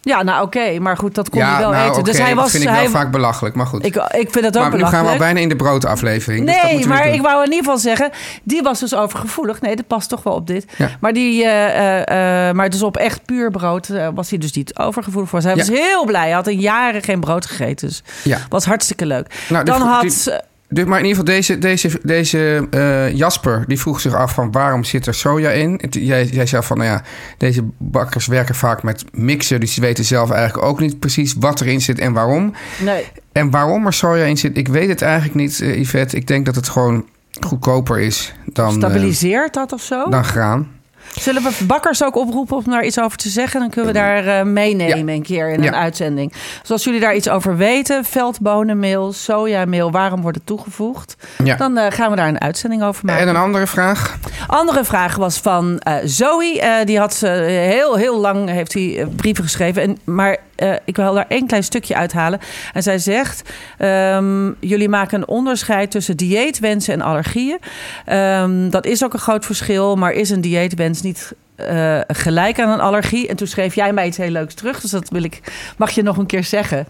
Ja, 0.00 0.22
nou 0.22 0.42
oké, 0.44 0.78
maar 0.78 0.96
goed, 0.96 1.14
dat 1.14 1.30
kon 1.30 1.40
Ja, 1.40 1.50
hij 1.50 1.58
wel 1.60 1.70
nou, 1.70 1.90
eten. 1.90 2.04
Dus 2.04 2.18
hij 2.18 2.34
was. 2.34 2.42
dat 2.42 2.50
vind 2.50 2.62
ik 2.62 2.68
hij, 2.68 2.80
wel 2.82 2.90
vaak 2.90 3.10
belachelijk, 3.10 3.54
maar 3.54 3.66
goed. 3.66 3.84
ik, 3.84 3.94
ik 3.96 4.28
vind 4.30 4.44
dat 4.44 4.56
ook 4.56 4.62
maar 4.70 4.78
nu 4.78 4.84
gaan 4.84 5.04
we 5.04 5.10
al 5.10 5.16
bijna 5.16 5.40
in 5.40 5.48
de 5.48 5.56
broodaflevering. 5.56 6.46
dus 6.46 6.54
dat 6.54 6.64
Nee, 6.64 6.86
maar 6.86 7.04
niet 7.06 7.14
ik 7.14 7.22
wou 7.22 7.36
in 7.38 7.44
ieder 7.50 7.58
geval 7.64 7.78
zeggen, 7.78 8.10
die 8.42 8.62
was 8.62 8.80
dus 8.80 8.94
overgevoelig. 8.94 9.60
Nee, 9.60 9.76
dat 9.76 9.86
past 9.86 10.08
toch 10.08 10.22
wel 10.22 10.32
op 10.34 10.46
dit. 10.46 10.72
Ja. 10.76 10.88
Maar, 11.00 11.12
die, 11.12 11.44
eh, 11.44 12.48
eh, 12.48 12.54
maar 12.54 12.70
dus 12.70 12.82
op 12.82 12.96
echt 12.96 13.24
puur 13.24 13.50
brood 13.50 13.88
was 14.14 14.30
hij 14.30 14.38
dus 14.38 14.52
niet 14.52 14.78
overgevoelig 14.78 15.28
voor. 15.30 15.38
Dus 15.40 15.48
hij 15.48 15.58
Ja. 15.58 15.66
was 15.66 15.78
heel 15.78 16.04
blij. 16.04 16.22
Hij 16.22 16.30
had 16.32 16.46
in 16.46 16.60
jaren 16.60 17.02
geen 17.02 17.20
brood 17.20 17.46
gegeten. 17.46 17.88
Dus 17.88 18.02
Ja. 18.24 18.38
was 18.48 18.64
hartstikke 18.64 19.06
leuk. 19.06 19.34
Nou, 19.48 19.64
Dan 19.64 19.80
had... 19.80 20.00
die- 20.00 20.32
Dus, 20.68 20.84
maar 20.84 20.98
in 20.98 21.04
ieder 21.04 21.20
geval, 21.20 21.34
deze, 21.34 21.58
deze, 21.58 21.90
deze 22.02 22.66
eh, 22.70 23.12
Jasper, 23.12 23.64
die 23.66 23.80
vroeg 23.80 24.00
zich 24.00 24.14
af 24.14 24.32
van 24.32 24.52
waarom 24.52 24.84
zit 24.84 25.06
er 25.06 25.14
soja 25.14 25.50
in? 25.50 25.80
Jij, 25.90 26.26
jij 26.26 26.46
zei 26.46 26.62
van, 26.62 26.78
nou 26.78 26.90
ja, 26.90 27.02
deze 27.38 27.64
bakkers 27.78 28.26
werken 28.26 28.54
vaak 28.54 28.82
met 28.82 29.04
mixen, 29.12 29.60
dus 29.60 29.74
die 29.74 29.82
weten 29.84 30.04
zelf 30.04 30.30
eigenlijk 30.30 30.66
ook 30.66 30.80
niet 30.80 30.98
precies 30.98 31.34
wat 31.38 31.60
erin 31.60 31.80
zit 31.80 31.98
en 31.98 32.12
waarom. 32.12 32.52
nee. 32.80 33.04
En 33.32 33.50
waarom 33.50 33.86
er 33.86 33.92
soja 33.92 34.24
in 34.24 34.36
zit, 34.36 34.56
ik 34.56 34.68
weet 34.68 34.88
het 34.88 35.02
eigenlijk 35.02 35.34
niet, 35.34 35.60
eh, 35.60 35.78
Yvette. 35.78 36.16
Ik 36.16 36.26
denk 36.26 36.46
dat 36.46 36.54
het 36.54 36.68
gewoon 36.68 37.04
goedkoper 37.46 38.00
is 38.00 38.34
dan, 38.44 38.68
eh, 38.68 38.74
Stabiliseert 38.74 39.54
dat 39.54 39.72
of 39.72 39.82
zo? 39.82 40.08
dan 40.10 40.24
graan. 40.24 40.75
Zullen 41.14 41.42
we 41.42 41.64
bakkers 41.66 42.04
ook 42.04 42.16
oproepen 42.16 42.56
om 42.56 42.64
daar 42.66 42.84
iets 42.84 43.00
over 43.00 43.18
te 43.18 43.28
zeggen? 43.28 43.60
Dan 43.60 43.70
kunnen 43.70 43.92
we 43.92 43.98
daar 43.98 44.26
eh, 44.26 44.42
meenemen 44.44 45.06
Ja. 45.06 45.12
een 45.14 45.22
keer 45.22 45.50
in 45.52 45.62
Ja. 45.62 45.68
een 45.68 45.74
uitzending. 45.74 46.32
Dus 46.60 46.70
als 46.70 46.84
jullie 46.84 47.00
daar 47.00 47.14
iets 47.14 47.28
over 47.28 47.56
weten, 47.56 48.04
veldbonenmeel, 48.04 49.12
sojameel, 49.12 49.90
waarom 49.90 50.20
wordt 50.22 50.36
het 50.36 50.46
toegevoegd? 50.46 51.16
Ja. 51.44 51.56
Dan 51.56 51.76
eh, 51.76 51.92
gaan 51.92 52.10
we 52.10 52.16
daar 52.16 52.28
een 52.28 52.40
uitzending 52.40 52.82
over 52.82 53.04
maken. 53.04 53.22
En 53.22 53.28
een 53.28 53.36
andere 53.36 53.66
vraag? 53.66 54.18
Andere 54.46 54.84
vraag 54.84 55.16
was 55.16 55.38
van 55.38 55.78
eh, 55.78 55.94
Zoe. 56.04 56.82
Die 56.84 56.98
had 56.98 57.20
eh, 57.22 57.30
heel, 57.46 57.94
heel 57.96 58.20
lang 58.20 58.48
heeft 58.48 58.72
hij 58.72 59.06
brieven 59.16 59.44
geschreven. 59.44 59.82
En, 59.82 59.98
maar 60.04 60.36
eh, 60.56 60.72
ik 60.84 60.96
wil 60.96 61.14
daar 61.14 61.24
één 61.28 61.46
klein 61.46 61.62
stukje 61.64 61.96
uithalen. 61.96 62.38
En 62.72 62.82
zij 62.82 62.98
zegt: 62.98 63.50
ehm, 63.78 64.50
Jullie 64.60 64.88
maken 64.88 65.18
een 65.18 65.28
onderscheid 65.28 65.90
tussen 65.90 66.16
dieetwensen 66.16 66.94
en 66.94 67.00
allergieën. 67.00 67.58
Ehm, 68.04 68.70
dat 68.70 68.86
is 68.86 69.04
ook 69.04 69.12
een 69.12 69.18
groot 69.18 69.44
verschil, 69.44 69.96
maar 69.96 70.12
is 70.12 70.30
een 70.30 70.40
dieetwens 70.40 71.02
niet. 71.02 71.32
eh, 71.56 72.00
gelijk 72.06 72.60
aan 72.60 72.70
een 72.70 72.80
allergie. 72.80 73.28
En 73.28 73.36
toen 73.36 73.46
schreef 73.46 73.74
jij 73.74 73.92
mij 73.92 74.06
iets 74.06 74.16
heel 74.16 74.30
leuks 74.30 74.54
terug. 74.54 74.80
Dus 74.80 74.90
dat 74.90 75.08
wil 75.10 75.22
ik. 75.22 75.40
Mag 75.76 75.90
je 75.90 76.02
nog 76.02 76.16
een 76.16 76.26
keer 76.26 76.44
zeggen? 76.44 76.86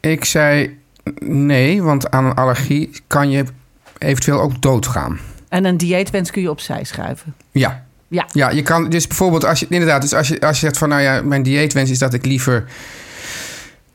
Ik 0.00 0.24
zei 0.24 0.78
nee, 1.24 1.82
want 1.82 2.10
aan 2.10 2.24
een 2.24 2.34
allergie 2.34 2.90
kan 3.06 3.30
je 3.30 3.44
eventueel 3.98 4.40
ook 4.40 4.62
doodgaan. 4.62 5.18
En 5.48 5.64
een 5.64 5.76
dieetwens 5.76 6.30
kun 6.30 6.42
je 6.42 6.50
opzij 6.50 6.84
schuiven. 6.84 7.34
Ja. 7.50 7.84
Ja. 8.08 8.26
Ja, 8.32 8.50
je 8.50 8.62
kan 8.62 8.88
dus 8.90 9.06
bijvoorbeeld 9.06 9.44
als 9.44 9.60
je 9.60 9.66
inderdaad, 9.68 10.00
dus 10.02 10.14
als 10.14 10.28
je 10.28 10.40
als 10.40 10.60
je 10.60 10.66
zegt 10.66 10.78
van 10.78 10.88
nou 10.88 11.00
ja, 11.02 11.22
mijn 11.22 11.42
dieetwens 11.42 11.90
is 11.90 11.98
dat 11.98 12.14
ik 12.14 12.24
liever 12.26 12.64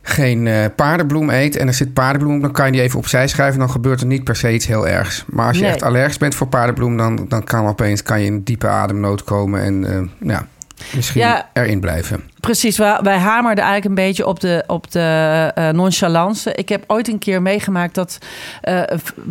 geen 0.02 0.48
eh, 0.48 0.66
paardenbloem 0.76 1.30
eet 1.30 1.56
en 1.56 1.68
er 1.68 1.74
zit 1.74 1.94
paardenbloem, 1.94 2.42
dan 2.42 2.52
kan 2.52 2.66
je 2.66 2.72
die 2.72 2.82
even 2.82 3.00
opzij 3.00 3.28
schuiven, 3.28 3.60
dan 3.60 3.70
gebeurt 3.70 4.02
er 4.02 4.08
niet 4.08 4.24
per 4.24 4.36
se 4.36 4.54
iets 4.54 4.66
heel 4.68 4.88
ergs. 4.88 5.24
Maar 5.28 5.48
als 5.48 5.58
je 5.58 5.64
Nee. 5.64 5.72
echt 5.72 5.84
allergisch 5.84 6.18
bent 6.18 6.36
voor 6.36 6.48
paardenbloem, 6.48 6.98
dan, 6.98 7.26
dan 7.28 7.44
kan 7.44 7.68
opeens 7.68 8.04
kan 8.04 8.20
je 8.20 8.26
in 8.26 8.44
diepe 8.44 8.68
ademnood 8.68 9.24
komen 9.24 9.62
en 9.62 9.86
eh, 10.20 10.28
ja, 10.30 10.48
misschien 10.96 11.22
Ja. 11.22 11.50
erin 11.54 11.80
blijven. 11.80 12.24
Precies, 12.40 12.78
wij, 12.78 13.00
wij 13.04 13.18
hamerden 13.18 13.64
eigenlijk 13.64 14.00
een 14.00 14.06
beetje 14.08 14.26
op 14.26 14.40
de, 14.40 14.64
op 14.68 14.92
de 14.92 15.52
eh, 15.56 15.70
nonchalance. 15.70 16.54
Ik 16.54 16.70
heb 16.70 16.84
ooit 16.88 17.08
een 17.08 17.20
keer 17.20 17.42
meegemaakt 17.42 17.96
dat 17.96 18.18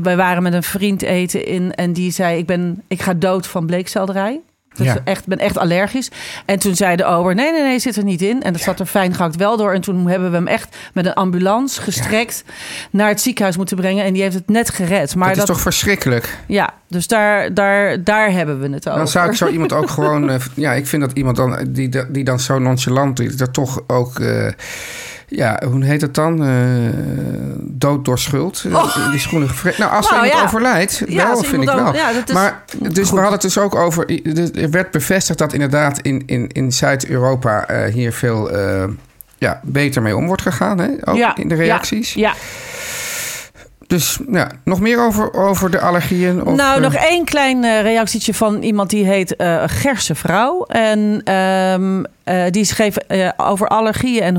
wij 0.02 0.16
waren 0.16 0.42
met 0.42 0.52
een 0.52 0.62
vriend 0.62 1.02
eten 1.02 1.46
in 1.46 1.74
en 1.74 1.92
die 1.92 2.10
zei: 2.10 2.38
ik 2.38 2.46
ben, 2.46 2.82
ik 2.88 3.02
ga 3.02 3.14
dood 3.14 3.46
van 3.46 3.66
bleekselderij. 3.66 4.40
Dus 4.74 4.86
Ja. 4.86 4.96
echt, 5.04 5.26
ben 5.26 5.38
echt 5.38 5.58
allergisch. 5.58 6.10
En 6.46 6.58
toen 6.58 6.74
zei 6.76 6.96
de 6.96 7.04
ober: 7.04 7.34
nee, 7.34 7.52
nee, 7.52 7.62
nee, 7.62 7.78
zit 7.78 7.96
er 7.96 8.04
niet 8.04 8.22
in. 8.22 8.42
En 8.42 8.52
dat 8.52 8.62
zat 8.62 8.80
er 8.80 8.86
fijn 8.86 9.14
gehakt 9.14 9.36
wel 9.36 9.56
door. 9.56 9.72
En 9.72 9.80
toen 9.80 10.06
hebben 10.08 10.30
we 10.30 10.36
hem 10.36 10.46
echt 10.46 10.76
met 10.94 11.06
een 11.06 11.14
ambulance 11.14 11.80
gestrekt 11.80 12.44
naar 12.90 13.08
het 13.08 13.20
ziekenhuis 13.20 13.56
moeten 13.56 13.76
brengen. 13.76 14.04
En 14.04 14.12
die 14.12 14.22
heeft 14.22 14.34
het 14.34 14.48
net 14.48 14.70
gered. 14.70 15.14
Maar 15.14 15.28
dat, 15.28 15.36
dat, 15.36 15.48
is 15.48 15.54
toch 15.54 15.62
verschrikkelijk? 15.62 16.38
ja, 16.46 16.70
dus 16.88 17.06
daar, 17.06 17.54
daar, 17.54 18.04
daar 18.04 18.30
hebben 18.32 18.60
we 18.60 18.68
het 18.68 18.86
over. 18.88 18.98
Dan 18.98 19.08
zou 19.08 19.28
ik 19.28 19.34
zo 19.36 19.48
iemand 19.48 19.72
ook 19.72 19.90
gewoon... 19.98 20.30
eh, 20.30 20.40
ja, 20.54 20.72
ik 20.72 20.86
vind 20.86 21.02
dat 21.02 21.12
iemand 21.12 21.36
dan, 21.36 21.66
die, 21.68 21.88
die 22.08 22.24
dan 22.24 22.40
zo 22.40 22.58
nonchalant 22.58 23.20
is... 23.20 23.36
dat 23.36 23.52
toch 23.52 23.82
ook... 23.86 24.18
eh, 24.18 24.46
ja, 25.36 25.62
hoe 25.70 25.84
heet 25.84 26.00
het 26.00 26.14
dan? 26.14 26.44
Eh, 26.44 26.50
dood 27.58 28.04
door 28.04 28.18
schuld. 28.18 28.64
Eh, 28.72 29.10
Die 29.10 29.20
schoenen 29.20 29.48
gevre- 29.48 29.74
Nou, 29.78 29.92
als 29.92 30.06
Oh. 30.06 30.12
Nou, 30.12 30.24
er 30.24 30.28
iemand 30.30 30.50
ja. 30.50 30.56
overlijdt, 30.56 31.02
Ja, 31.06 31.26
wel, 31.26 31.42
vind 31.42 31.62
ik 31.62 31.68
wel. 31.68 31.80
over- 31.80 31.94
ja, 31.94 32.12
dat 32.12 32.28
is 32.28 32.34
maar 32.34 32.62
dus 32.78 33.08
we 33.10 33.14
hadden 33.14 33.32
het 33.32 33.40
dus 33.42 33.58
ook 33.58 33.74
over... 33.74 34.20
Er 34.60 34.70
werd 34.70 34.90
bevestigd 34.90 35.38
dat 35.38 35.52
inderdaad 35.52 35.98
in, 36.00 36.22
in, 36.26 36.48
in 36.48 36.72
Zuid-Europa 36.72 37.66
eh, 37.66 37.92
hier 37.92 38.12
veel 38.12 38.50
ja, 39.38 39.60
beter 39.62 40.02
mee 40.02 40.16
om 40.16 40.26
wordt 40.26 40.42
gegaan. 40.42 40.78
Hè? 40.78 40.88
Ook 41.04 41.36
in 41.38 41.48
de 41.48 41.54
reacties. 41.54 42.14
Ja, 42.14 42.20
ja. 42.28 42.34
Dus 43.92 44.18
ja, 44.30 44.50
nog 44.64 44.80
meer 44.80 45.04
over, 45.06 45.34
over 45.34 45.70
de 45.70 45.80
allergieën? 45.80 46.44
Of, 46.46 46.56
nou, 46.56 46.76
eh, 46.76 46.82
nog 46.82 46.94
één 46.94 47.24
klein 47.24 47.64
eh, 47.64 47.80
reactietje 47.80 48.34
van 48.34 48.62
iemand 48.62 48.90
die 48.90 49.04
heet 49.04 49.36
eh 49.36 49.62
Gerse 49.66 50.14
Vrouw. 50.14 50.64
En 50.64 51.20
ehm, 51.24 52.04
eh, 52.24 52.50
die 52.50 52.64
schreef 52.64 52.96
over 53.36 53.68
allergieën 53.68 54.22
en 54.22 54.34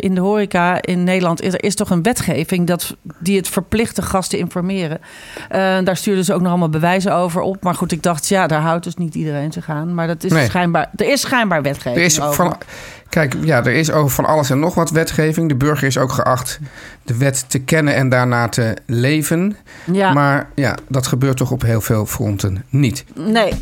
in 0.00 0.14
de 0.14 0.20
horeca 0.20 0.82
in 0.82 1.04
Nederland. 1.04 1.42
Is, 1.42 1.52
er 1.52 1.64
is 1.64 1.74
toch 1.74 1.90
een 1.90 2.02
wetgeving 2.02 2.66
dat, 2.66 2.96
die 3.18 3.36
het 3.36 3.48
verplicht 3.48 3.96
de 3.96 4.02
gasten 4.02 4.38
informeren. 4.38 5.00
Daar 5.84 5.96
stuurden 5.96 6.24
ze 6.24 6.34
ook 6.34 6.40
nog 6.40 6.48
allemaal 6.50 6.68
bewijzen 6.68 7.14
over 7.14 7.40
op. 7.40 7.62
Maar 7.62 7.74
goed, 7.74 7.92
ik 7.92 8.02
dacht, 8.02 8.28
ja, 8.28 8.46
daar 8.46 8.60
houdt 8.60 8.84
dus 8.84 8.94
niet 8.94 9.14
iedereen 9.14 9.52
zich 9.52 9.68
aan. 9.68 9.94
Maar 9.94 10.06
dat 10.06 10.24
is 10.24 10.32
Nee. 10.32 10.46
schijnbaar, 10.46 10.90
er 10.96 11.10
is 11.10 11.20
schijnbaar 11.20 11.62
wetgeving 11.62 11.96
Er 11.96 12.04
is 12.04 12.20
over. 12.20 12.34
van, 12.34 12.56
kijk, 13.08 13.34
ja, 13.40 13.58
er 13.58 13.72
is 13.74 13.90
over 13.90 14.10
van 14.10 14.24
alles 14.26 14.50
en 14.50 14.58
nog 14.58 14.74
wat 14.74 14.90
wetgeving. 14.90 15.48
De 15.48 15.54
burger 15.54 15.86
is 15.86 15.98
ook 15.98 16.12
geacht 16.12 16.58
de 17.04 17.16
wet 17.16 17.44
te 17.50 17.58
kennen 17.58 17.94
en 17.94 18.08
daarna 18.08 18.48
te 18.48 18.76
leven. 18.86 19.56
Ja, 19.92 20.12
Maar 20.12 20.48
ja, 20.54 20.74
dat 20.88 21.06
gebeurt 21.06 21.36
toch 21.36 21.50
op 21.50 21.62
heel 21.62 21.80
veel 21.80 22.06
fronten 22.06 22.64
niet. 22.68 23.04
nee. 23.14 23.52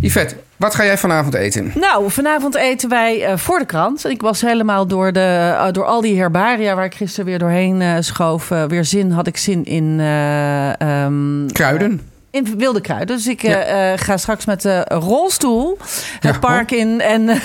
Yvette, 0.00 0.36
wat 0.56 0.74
ga 0.74 0.84
jij 0.84 0.98
vanavond 0.98 1.34
eten? 1.34 1.72
Nou, 1.74 2.10
vanavond 2.10 2.54
eten 2.54 2.88
wij 2.88 3.24
eh, 3.24 3.36
voor 3.36 3.58
de 3.58 3.64
krant. 3.66 4.04
Ik 4.08 4.20
was 4.20 4.40
helemaal 4.40 4.86
door, 4.86 5.12
de, 5.12 5.54
eh, 5.58 5.72
door 5.72 5.84
al 5.84 6.00
die 6.00 6.18
herbaria 6.18 6.74
waar 6.74 6.84
ik 6.84 6.94
gisteren 6.94 7.24
weer 7.26 7.38
doorheen 7.38 7.82
eh, 7.82 7.96
schoof. 8.00 8.48
weer 8.48 8.84
zin, 8.84 9.10
had 9.10 9.26
ik 9.26 9.36
zin 9.36 9.64
in... 9.64 10.00
ehm, 10.00 11.46
Kruiden? 11.46 12.00
In 12.32 12.58
wilde 12.58 12.80
kruiden. 12.80 13.16
Dus 13.16 13.26
ik 13.26 13.42
eh, 13.42 13.50
Ja. 13.50 13.60
eh, 13.92 13.98
ga 13.98 14.16
straks 14.16 14.44
met 14.44 14.62
de 14.62 14.84
rolstoel 14.88 15.78
Ja, 16.20 16.28
het 16.30 16.40
park 16.40 16.70
in 16.70 17.00
en, 17.00 17.28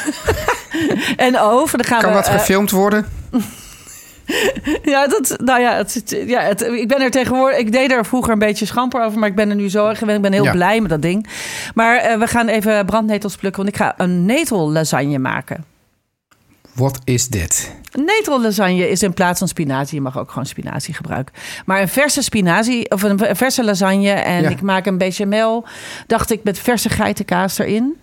en 1.27 1.39
over. 1.39 1.77
Dan 1.77 1.88
gaan 1.88 2.00
Kan 2.01 2.10
we, 2.10 2.15
dat 2.15 2.27
eh, 2.27 2.34
gefilmd 2.34 2.72
worden? 2.72 3.06
ja, 4.84 5.08
dat, 5.08 5.36
nou 5.44 5.62
ja, 5.62 5.75
het, 5.75 6.15
ja 6.25 6.39
het, 6.41 6.62
ik 6.62 6.88
ben 6.88 7.01
er 7.01 7.12
tegenwoordig. 7.12 7.58
Ik 7.60 7.72
deed 7.72 7.91
er 7.91 8.06
vroeger 8.06 8.34
een 8.34 8.39
beetje 8.39 8.65
schamper 8.65 9.03
over, 9.03 9.20
maar 9.20 9.29
ik 9.29 9.36
ben 9.36 9.50
er 9.50 9.56
nu 9.56 9.70
zo 9.70 9.88
erg 9.88 9.98
gewend. 9.98 10.17
Ik 10.17 10.24
ben 10.24 10.34
heel 10.34 10.44
Ja. 10.44 10.51
blij 10.51 10.82
met 10.82 10.89
dat 10.89 11.01
ding. 11.01 11.27
Maar 11.74 12.20
we 12.20 12.27
gaan 12.27 12.48
even 12.48 12.86
brandnetels 12.86 13.36
plukken, 13.36 13.63
want 13.63 13.75
ik 13.75 13.82
ga 13.82 13.94
een 13.98 14.25
netellasagne 14.25 15.17
maken. 15.20 15.65
Wat 16.77 17.00
is 17.03 17.27
dit? 17.27 17.75
Netellasagne 18.05 18.89
is 18.89 19.03
in 19.03 19.13
plaats 19.13 19.39
van 19.39 19.48
spinazie. 19.48 19.96
Je 19.96 20.01
mag 20.01 20.17
ook 20.17 20.29
gewoon 20.29 20.46
spinazie 20.46 20.93
gebruiken. 20.93 21.34
Maar 21.65 21.81
een 21.81 21.88
verse 21.88 22.22
spinazie 22.22 22.91
of 22.91 23.03
een 23.03 23.19
verse 23.36 23.63
lasagne. 23.63 24.10
En 24.10 24.41
Ja. 24.41 24.50
ik 24.50 24.62
maak 24.62 24.86
een 24.86 24.98
bechamel. 24.98 25.65
Dacht 26.07 26.31
ik 26.31 26.43
met 26.43 26.60
verse 26.60 26.89
geitenkaas 26.89 27.57
erin. 27.57 27.96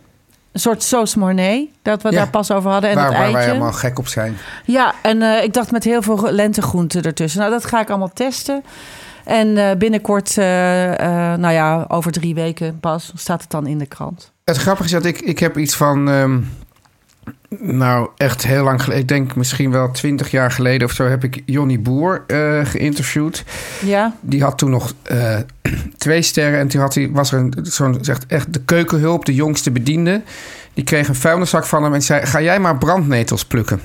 Een 0.53 0.61
soort 0.61 0.83
sauce 0.83 1.19
mornay. 1.19 1.69
Dat 1.83 2.03
we 2.03 2.11
Ja. 2.11 2.17
daar 2.17 2.31
pas 2.31 2.51
over 2.51 2.71
hadden. 2.71 2.91
En 2.91 2.97
waar 2.97 3.33
wij 3.33 3.45
helemaal 3.45 3.73
gek 3.73 3.99
op 3.99 4.09
zijn. 4.09 4.37
Ja, 4.65 4.95
en 5.03 5.23
eh, 5.23 5.43
ik 5.45 5.53
dacht 5.53 5.71
met 5.71 5.85
heel 5.85 6.03
veel 6.03 6.31
lentegroenten 6.31 7.03
ertussen. 7.03 7.41
Nou, 7.41 7.53
dat 7.53 7.65
ga 7.65 7.81
ik 7.81 7.89
allemaal 7.89 8.13
testen. 8.15 8.63
En 9.25 9.57
eh, 9.59 9.77
binnenkort, 9.77 10.39
eh, 10.39 10.45
nou 11.35 11.51
ja, 11.53 11.85
over 11.89 12.13
drie 12.13 12.35
weken 12.35 12.81
pas, 12.81 13.13
staat 13.15 13.41
het 13.43 13.51
dan 13.51 13.67
in 13.67 13.79
de 13.79 13.87
krant. 13.87 14.33
Het 14.45 14.57
grappige 14.57 14.85
is 14.85 14.91
dat 14.95 15.05
ik, 15.05 15.21
ik 15.21 15.39
heb 15.39 15.59
iets 15.59 15.75
van... 15.75 16.09
ehm, 16.09 16.41
nou, 17.61 18.09
echt 18.17 18.47
heel 18.47 18.65
lang 18.65 18.83
geleden. 18.83 19.03
Ik 19.03 19.09
denk 19.09 19.35
misschien 19.37 19.71
wel 19.71 19.91
twintig 19.91 20.31
jaar 20.31 20.51
geleden 20.51 20.89
of 20.89 20.95
zo... 20.95 21.07
heb 21.07 21.25
ik 21.25 21.43
Jonny 21.47 21.81
Boer 21.81 22.25
eh, 22.27 22.61
geïnterviewd. 22.65 23.45
Ja, 23.85 24.17
Die 24.21 24.43
had 24.43 24.59
toen 24.59 24.71
nog 24.71 24.93
eh, 25.03 25.37
twee 25.99 26.23
sterren. 26.23 26.59
En 26.59 26.69
toen 26.69 26.81
had 26.81 26.95
hij, 26.95 27.11
was 27.13 27.33
er 27.33 27.39
een, 27.39 27.55
zo'n, 27.63 27.99
zegt 28.01 28.27
echt 28.27 28.53
de 28.53 28.61
keukenhulp, 28.65 29.25
de 29.25 29.35
jongste 29.35 29.71
bediende. 29.71 30.23
Die 30.75 30.85
kreeg 30.85 31.09
een 31.09 31.15
vuilniszak 31.15 31.65
van 31.67 31.83
hem 31.83 31.95
en 31.95 32.03
zei... 32.03 32.27
ga 32.27 32.41
jij 32.41 32.61
maar 32.61 32.79
brandnetels 32.79 33.45
plukken. 33.45 33.81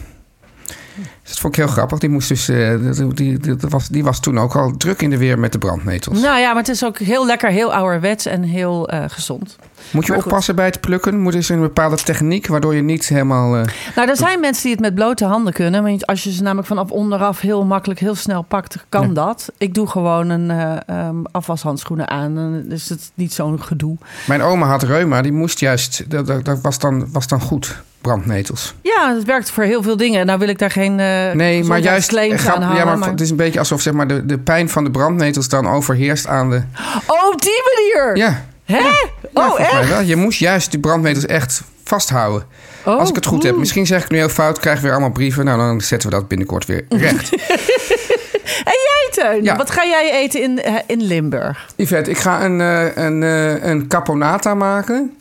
Dus 1.22 1.30
dat 1.32 1.40
vond 1.40 1.58
ik 1.58 1.64
heel 1.64 1.72
grappig. 1.74 2.00
Die, 2.00 2.10
moest 2.10 2.28
dus, 2.28 2.50
eh, 2.50 2.76
die, 2.96 3.14
die, 3.14 3.40
die 3.40 3.56
was, 3.70 3.88
die 3.88 4.04
was 4.04 4.20
toen 4.20 4.40
ook 4.40 4.56
al 4.56 4.78
druk 4.78 5.02
in 5.02 5.10
de 5.10 5.18
weer 5.18 5.40
met 5.40 5.52
de 5.52 5.58
brandnetels. 5.58 6.22
nou 6.22 6.40
ja, 6.40 6.48
maar 6.48 6.62
het 6.62 6.70
is 6.70 6.86
ook 6.86 6.98
heel 6.98 7.26
lekker, 7.26 7.50
heel 7.50 7.74
ouderwets 7.74 8.26
en 8.26 8.44
heel 8.44 8.90
eh, 8.90 9.04
gezond. 9.08 9.58
Moet 9.92 10.06
je 10.06 10.12
maar 10.12 10.22
goed. 10.22 10.32
oppassen 10.32 10.56
bij 10.56 10.66
het 10.66 10.80
plukken? 10.82 11.20
Moet 11.20 11.34
er 11.34 11.52
een 11.52 11.60
bepaalde 11.60 11.96
techniek... 11.96 12.48
waardoor 12.48 12.76
je 12.76 12.82
niet 12.82 13.08
helemaal... 13.08 13.56
eh, 13.58 13.64
Nou, 13.96 14.10
er 14.10 14.18
zijn 14.18 14.40
mensen 14.40 14.64
die 14.64 14.72
het 14.72 14.82
met 14.82 14.96
blote 14.96 15.26
handen 15.26 15.54
kunnen. 15.54 15.84
Want 15.84 16.06
als 16.08 16.24
je 16.24 16.32
ze 16.32 16.42
namelijk 16.44 16.68
vanaf 16.68 16.90
onderaf 16.92 17.40
heel 17.40 17.66
makkelijk, 17.66 18.00
heel 18.00 18.16
snel 18.16 18.42
pakt, 18.42 18.86
kan 18.90 19.08
Ja. 19.08 19.14
dat. 19.14 19.52
Ik 19.58 19.74
doe 19.74 19.88
gewoon 19.88 20.30
een 20.30 20.52
eh, 20.52 20.76
ehm, 20.86 21.16
afwashandschoenen 21.32 22.10
aan. 22.10 22.64
Dus 22.68 22.90
het 22.90 23.00
is 23.00 23.12
niet 23.14 23.34
zo'n 23.34 23.62
gedoe. 23.64 23.98
Mijn 24.28 24.42
oma 24.42 24.68
had 24.68 24.84
reuma, 24.84 25.22
die 25.22 25.32
moest 25.32 25.60
juist... 25.60 26.10
Dat, 26.10 26.28
dat, 26.28 26.46
dat 26.46 26.62
was, 26.62 26.80
dan, 26.80 27.12
was 27.12 27.28
dan 27.28 27.42
goed, 27.42 27.82
brandnetels. 28.02 28.74
Ja, 28.82 29.16
het 29.16 29.24
werkt 29.24 29.52
voor 29.52 29.64
heel 29.64 29.84
veel 29.84 29.98
dingen. 29.98 30.26
Nou 30.26 30.40
wil 30.40 30.48
ik 30.48 30.58
daar 30.60 30.72
geen 30.72 31.00
eh 31.00 31.32
Nee, 31.34 31.64
maar 31.64 31.80
juist... 31.80 32.08
claims 32.08 32.42
grap- 32.42 32.56
aan 32.56 32.62
hangen. 32.62 32.78
ja, 32.78 32.86
maar, 32.86 32.98
maar- 32.98 33.10
het 33.10 33.22
is 33.22 33.30
een 33.30 33.36
beetje 33.36 33.60
alsof 33.60 33.82
zeg 33.82 33.94
maar, 33.94 34.08
de, 34.08 34.26
de 34.26 34.38
pijn 34.40 34.70
van 34.70 34.84
de 34.84 34.92
brandnetels 34.92 35.50
dan 35.50 35.68
overheerst 35.68 36.28
aan 36.28 36.50
de... 36.50 36.62
Oh, 37.08 37.28
op 37.34 37.42
die 37.42 37.62
manier! 37.76 38.18
Ja, 38.18 38.46
Hè? 38.66 38.78
ja 38.78 38.92
oh, 39.34 39.60
echt? 39.60 40.08
Je 40.08 40.16
moest 40.16 40.40
juist 40.40 40.72
die 40.72 40.80
brandnetels 40.80 41.26
echt 41.26 41.62
vasthouden. 41.84 42.48
Oh, 42.86 43.00
Als 43.00 43.10
ik 43.10 43.16
het 43.16 43.26
goed 43.26 43.44
heb. 43.44 43.52
oeh. 43.52 43.60
Misschien 43.60 43.86
zeg 43.86 44.04
ik 44.04 44.10
nu 44.10 44.18
heel 44.18 44.30
fout, 44.30 44.60
krijgen 44.60 44.82
we 44.82 44.88
weer 44.88 44.98
allemaal 44.98 45.14
brieven. 45.16 45.46
Nou, 45.46 45.58
dan 45.58 45.82
zetten 45.82 46.10
we 46.10 46.16
dat 46.16 46.28
binnenkort 46.28 46.66
weer 46.66 46.86
recht. 46.90 47.30
Teun? 49.20 49.44
Ja. 49.44 49.56
Wat 49.56 49.72
ga 49.72 49.86
jij 49.86 50.12
eten 50.14 50.42
in, 50.42 50.62
eh, 50.62 50.74
in 50.88 51.02
Limburg? 51.02 51.68
Yvette, 51.76 52.10
ik 52.10 52.18
ga 52.18 52.44
een, 52.44 52.62
eh, 52.62 53.04
een, 53.06 53.24
eh, 53.24 53.64
een 53.66 53.88
caponata 53.88 54.54
maken. 54.54 55.14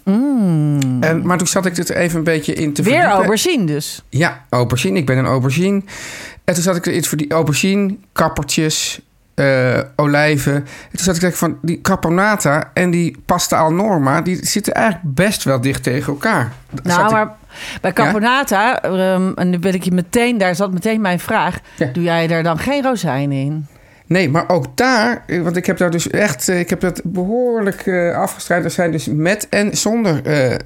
En, 1.00 1.20
maar 1.24 1.38
toen 1.38 1.46
zat 1.46 1.66
ik 1.66 1.76
er 1.76 1.96
even 1.96 2.18
een 2.18 2.24
beetje 2.24 2.52
in 2.54 2.72
te 2.72 2.80
Mm. 2.82 2.86
Weer 2.88 2.94
verdiepen. 2.96 3.18
aubergine 3.24 3.64
dus. 3.64 4.02
Ja, 4.08 4.44
aubergine. 4.48 4.98
Ik 4.98 5.06
ben 5.06 5.18
een 5.18 5.26
aubergine. 5.26 5.82
En 6.44 6.54
toen 6.54 6.62
zat 6.62 6.76
ik 6.76 6.86
er 6.86 6.92
iets 6.92 7.08
voor 7.08 7.18
die 7.18 7.30
aubergine, 7.32 7.96
kappertjes, 8.12 9.00
olijven. 9.96 10.54
En 10.54 10.64
toen 10.90 11.04
zat 11.04 11.06
ik 11.08 11.14
te 11.14 11.20
denken 11.20 11.38
van 11.38 11.58
die 11.62 11.80
caponata 11.80 12.70
en 12.74 12.90
die 12.90 13.16
pasta 13.26 13.58
al 13.58 13.72
norma... 13.72 14.20
die 14.20 14.46
zitten 14.46 14.74
eigenlijk 14.74 15.14
best 15.14 15.44
wel 15.44 15.60
dicht 15.60 15.82
tegen 15.82 16.12
elkaar. 16.12 16.52
Nou, 16.82 17.04
ik- 17.04 17.10
maar 17.10 17.36
bij 17.80 17.92
caponata, 17.92 18.82
ehm, 18.82 19.32
en 19.34 19.50
nu 19.50 19.58
wil 19.60 19.74
ik 19.74 19.82
je 19.82 19.92
meteen, 19.92 20.38
daar 20.38 20.54
zat 20.54 20.72
meteen 20.72 21.00
mijn 21.00 21.20
vraag. 21.20 21.58
Ja. 21.76 21.86
Doe 21.92 22.02
jij 22.02 22.28
er 22.30 22.42
dan 22.42 22.58
geen 22.58 22.82
rozijn 22.82 23.32
in? 23.32 23.66
Nee, 24.08 24.28
maar 24.30 24.48
ook 24.48 24.66
daar, 24.76 25.22
eh, 25.26 25.42
want 25.42 25.56
ik 25.56 25.66
heb 25.66 25.78
daar 25.78 25.90
dus 25.90 26.10
echt, 26.10 26.48
eh, 26.48 26.58
ik 26.58 26.70
heb 26.70 26.80
dat 26.80 27.00
behoorlijk 27.04 27.86
eh 27.86 28.16
afgestrijd. 28.16 28.64
Er 28.64 28.70
zijn 28.70 28.92
dus 28.92 29.06
met 29.06 29.46
en 29.48 29.76
zonder 29.76 30.20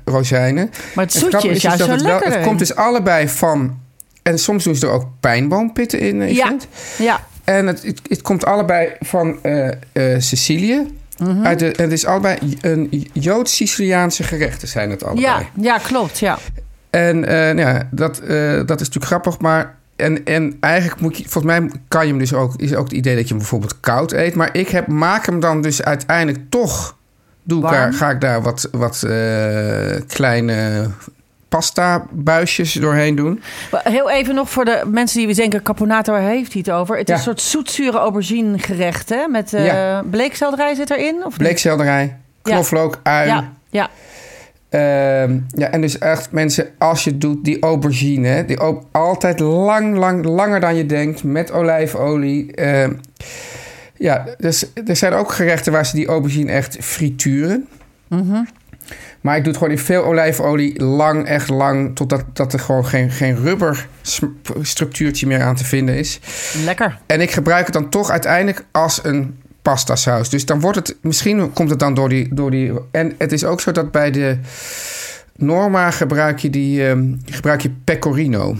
rozijnen. 0.04 0.70
Maar 0.94 1.04
het 1.04 1.14
zoetje 1.14 1.48
is 1.48 1.62
juist 1.62 1.78
dus 1.78 1.86
zo 1.86 1.92
het 1.92 2.02
wel- 2.02 2.12
lekker. 2.12 2.32
Het 2.32 2.46
komt 2.46 2.58
dus 2.58 2.74
allebei 2.74 3.28
van, 3.28 3.78
en 4.22 4.38
soms 4.38 4.64
doen 4.64 4.74
ze 4.76 4.86
er 4.86 4.92
ook 4.92 5.06
pijnboompitten 5.20 5.98
in. 6.00 6.34
Ja. 6.34 6.56
Ja, 6.98 7.20
En 7.44 7.66
het, 7.66 7.82
het, 7.82 8.00
het 8.08 8.22
komt 8.22 8.44
allebei 8.44 8.88
van 9.00 9.38
Sicilië. 10.18 10.86
Mhm. 11.18 11.46
Uit 11.46 11.58
de, 11.58 11.72
en 11.72 11.82
het 11.82 11.92
is 11.92 12.06
allebei 12.06 12.38
een 12.60 13.08
Joods-Siciliaanse 13.12 14.22
gerechten 14.22 14.68
zijn 14.68 14.90
het 14.90 15.04
allebei. 15.04 15.26
ja, 15.26 15.42
ja, 15.60 15.78
klopt. 15.78 16.18
Ja. 16.18 16.38
En 16.90 17.20
nou 17.20 17.58
ja, 17.58 17.88
dat, 17.90 18.14
dat 18.66 18.80
is 18.80 18.86
natuurlijk 18.86 19.04
grappig, 19.04 19.38
maar... 19.38 19.80
En, 20.02 20.24
en 20.24 20.56
eigenlijk 20.60 21.00
moet 21.00 21.16
je, 21.16 21.22
volgens 21.28 21.58
mij 21.58 21.70
kan 21.88 22.02
je 22.02 22.08
hem 22.10 22.18
dus 22.18 22.34
ook, 22.34 22.54
is 22.56 22.74
ook 22.74 22.84
het 22.84 22.92
idee 22.92 23.14
dat 23.14 23.22
je 23.22 23.28
hem 23.28 23.38
bijvoorbeeld 23.38 23.80
koud 23.80 24.12
eet. 24.12 24.34
Maar 24.34 24.48
ik 24.56 24.68
heb, 24.68 24.86
maak 24.86 25.26
hem 25.26 25.40
dan 25.40 25.62
dus 25.62 25.82
uiteindelijk 25.82 26.44
toch, 26.48 26.96
doe 27.42 27.64
ik 27.64 27.70
daar, 27.70 27.92
ga 27.92 28.10
ik 28.10 28.20
daar 28.20 28.42
wat, 28.42 28.68
wat 28.72 29.02
eh, 29.02 30.00
kleine 30.06 30.90
pasta 31.48 32.04
buisjes 32.10 32.72
doorheen 32.72 33.14
doen. 33.14 33.42
Heel 33.72 34.10
even 34.10 34.34
nog 34.34 34.50
voor 34.50 34.64
de 34.64 34.82
mensen 34.86 35.26
die 35.26 35.34
denken, 35.34 35.62
caponata, 35.62 36.12
waar 36.12 36.20
heeft 36.20 36.52
hij 36.52 36.62
het 36.66 36.74
over? 36.74 36.96
Het 36.98 37.08
Ja. 37.08 37.14
is 37.14 37.20
een 37.20 37.24
soort 37.26 37.40
zoetzure 37.40 37.98
aubergine 37.98 38.58
gerecht, 38.58 39.08
hè? 39.08 39.26
Met 39.28 39.50
Ja. 39.50 40.02
bleekselderij 40.10 40.74
zit 40.74 40.90
erin? 40.90 41.24
Of? 41.24 41.36
Bleekselderij, 41.36 42.16
knoflook, 42.42 42.98
ui. 43.02 43.26
Ja, 43.26 43.52
ja. 43.70 43.88
Ehm, 44.72 45.38
ja, 45.48 45.70
en 45.70 45.80
dus 45.80 45.98
echt 45.98 46.30
mensen, 46.30 46.66
als 46.78 47.04
je 47.04 47.10
het 47.10 47.20
doet, 47.20 47.44
die 47.44 47.60
aubergine, 47.60 48.28
hè, 48.28 48.44
die 48.44 48.60
ook 48.60 48.82
altijd 48.90 49.40
lang, 49.40 49.96
lang, 49.96 50.24
langer 50.24 50.60
dan 50.60 50.76
je 50.76 50.86
denkt, 50.86 51.24
met 51.24 51.52
olijfolie. 51.52 52.54
Ehm, 52.54 52.92
ja, 53.96 54.26
dus 54.38 54.66
er 54.86 54.96
zijn 54.96 55.12
ook 55.12 55.32
gerechten 55.32 55.72
waar 55.72 55.86
ze 55.86 55.96
die 55.96 56.06
aubergine 56.06 56.52
echt 56.52 56.76
frituren. 56.80 57.68
Mhm. 58.08 58.44
Maar 59.20 59.36
ik 59.36 59.44
doe 59.44 59.52
het 59.52 59.62
gewoon 59.62 59.76
in 59.76 59.84
veel 59.84 60.04
olijfolie, 60.04 60.82
lang, 60.82 61.26
echt 61.26 61.48
lang, 61.48 61.96
totdat 61.96 62.24
dat 62.32 62.52
er 62.52 62.58
gewoon 62.58 62.86
geen, 62.86 63.10
geen 63.10 63.36
rubber 63.36 63.86
structuurtje 64.62 65.26
meer 65.26 65.42
aan 65.42 65.56
te 65.56 65.64
vinden 65.64 65.94
is. 65.94 66.20
Lekker. 66.64 66.98
En 67.06 67.20
ik 67.20 67.30
gebruik 67.30 67.64
het 67.64 67.74
dan 67.74 67.88
toch 67.88 68.10
uiteindelijk 68.10 68.64
als 68.70 69.04
een 69.04 69.41
pasta 69.62 69.96
saus. 69.96 70.28
Dus 70.28 70.46
dan 70.46 70.60
wordt 70.60 70.76
het, 70.78 70.96
misschien 71.00 71.52
komt 71.52 71.70
het 71.70 71.78
dan 71.78 71.94
door 71.94 72.08
die, 72.08 72.34
door 72.34 72.50
die. 72.50 72.72
En 72.90 73.14
het 73.18 73.32
is 73.32 73.44
ook 73.44 73.60
zo 73.60 73.72
dat 73.72 73.90
bij 73.90 74.10
de 74.10 74.38
Norma 75.36 75.90
gebruik 75.90 76.38
je, 76.38 76.50
die, 76.50 76.86
ehm, 76.88 77.04
gebruik 77.30 77.60
je 77.60 77.70
pecorino 77.84 78.56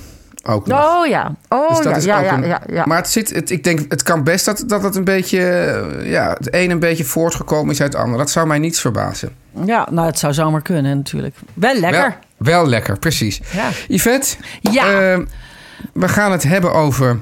ook 0.46 0.66
nog. 0.66 0.96
Oh 0.98 1.06
ja, 1.06 1.34
oh 1.48 1.68
Dus 1.68 1.76
dat 1.78 1.84
ja, 1.92 1.96
is 1.96 2.04
ja, 2.04 2.18
ook 2.18 2.24
ja, 2.24 2.34
een- 2.34 2.46
ja, 2.46 2.60
ja. 2.66 2.84
Maar 2.86 2.96
het 2.96 3.10
zit, 3.10 3.34
het, 3.34 3.50
ik 3.50 3.64
denk, 3.64 3.80
het 3.88 4.02
kan 4.02 4.24
best 4.24 4.44
dat, 4.44 4.64
dat 4.66 4.82
het 4.82 4.94
een 4.96 5.04
beetje, 5.04 5.38
eh, 5.48 6.10
ja, 6.10 6.30
het 6.38 6.48
een 6.54 6.70
een 6.70 6.78
beetje 6.78 7.04
voortgekomen 7.04 7.72
is 7.74 7.80
uit 7.80 7.92
het 7.92 8.02
ander. 8.02 8.18
Dat 8.18 8.30
zou 8.30 8.46
mij 8.46 8.58
niets 8.58 8.80
verbazen. 8.80 9.30
ja, 9.64 9.88
nou 9.90 10.06
het 10.06 10.18
zou 10.18 10.32
zomaar 10.32 10.62
kunnen 10.62 10.96
natuurlijk. 10.96 11.36
Wel 11.54 11.74
lekker. 11.74 12.00
Wel, 12.00 12.12
wel 12.36 12.66
lekker, 12.68 12.98
precies. 12.98 13.40
Ja. 13.52 13.68
Yvette, 13.88 14.36
Ja. 14.60 15.12
eh, 15.12 15.18
we 15.92 16.08
gaan 16.08 16.32
het 16.32 16.42
hebben 16.42 16.72
over, 16.72 17.20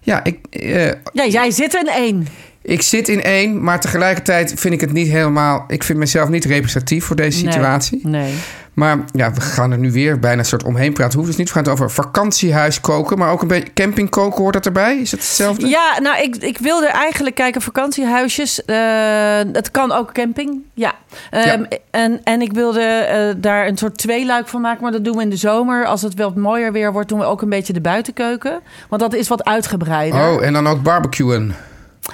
ja, 0.00 0.24
ik, 0.24 0.38
eh, 0.50 0.86
Ja, 1.12 1.26
jij 1.28 1.50
zit 1.50 1.74
in 1.74 1.88
één. 1.88 2.26
Ik 2.62 2.82
zit 2.82 3.08
in 3.08 3.22
één, 3.22 3.62
maar 3.62 3.80
tegelijkertijd 3.80 4.52
vind 4.56 4.74
ik 4.74 4.80
het 4.80 4.92
niet 4.92 5.08
helemaal, 5.08 5.64
ik 5.68 5.84
vind 5.84 5.98
mezelf 5.98 6.28
niet 6.28 6.44
representatief 6.44 7.04
voor 7.04 7.16
deze 7.16 7.38
situatie. 7.38 8.00
Nee. 8.02 8.34
Maar 8.74 8.98
ja, 9.12 9.32
we 9.32 9.40
gaan 9.40 9.72
er 9.72 9.78
nu 9.78 9.92
weer 9.92 10.18
bijna 10.18 10.38
een 10.38 10.44
soort 10.44 10.64
omheen 10.64 10.92
praten. 10.92 11.14
Hoeft 11.14 11.28
dus 11.28 11.38
niet. 11.38 11.46
We 11.46 11.54
gaan 11.54 11.62
het 11.62 11.72
over 11.72 11.90
vakantiehuis 11.90 12.80
koken, 12.80 13.18
maar 13.18 13.30
ook 13.30 13.42
een 13.42 13.48
beetje 13.48 13.72
camping 13.72 14.10
koken 14.10 14.42
hoort 14.42 14.54
dat 14.54 14.66
erbij. 14.66 14.96
Is 14.96 15.10
het 15.10 15.20
hetzelfde? 15.20 15.68
Ja, 15.68 16.00
nou, 16.00 16.22
ik, 16.22 16.36
ik 16.36 16.58
wilde 16.58 16.86
eigenlijk 16.86 17.34
kijken 17.34 17.60
vakantiehuisjes. 17.60 18.64
Eh, 18.64 18.76
het 19.52 19.70
kan 19.70 19.92
ook 19.92 20.12
camping, 20.12 20.58
ja. 20.74 20.94
Ehm, 21.30 21.64
en, 21.90 22.20
en 22.24 22.40
ik 22.40 22.52
wilde 22.52 22.80
eh, 22.80 23.34
daar 23.36 23.66
een 23.66 23.78
soort 23.78 23.98
tweeluik 23.98 24.48
van 24.48 24.60
maken. 24.60 24.82
Maar 24.82 24.92
dat 24.92 25.04
doen 25.04 25.16
we 25.16 25.22
in 25.22 25.30
de 25.30 25.36
zomer. 25.36 25.86
Als 25.86 26.02
het 26.02 26.14
wel 26.14 26.32
mooier 26.36 26.72
weer 26.72 26.92
wordt, 26.92 27.08
doen 27.08 27.18
we 27.18 27.24
ook 27.24 27.42
een 27.42 27.48
beetje 27.48 27.72
de 27.72 27.80
buitenkeuken. 27.80 28.60
Want 28.88 29.02
dat 29.02 29.14
is 29.14 29.28
wat 29.28 29.44
uitgebreider. 29.44 30.30
Oh, 30.30 30.44
en 30.44 30.52
dan 30.52 30.66
ook 30.66 30.82
barbecuen. 30.82 31.54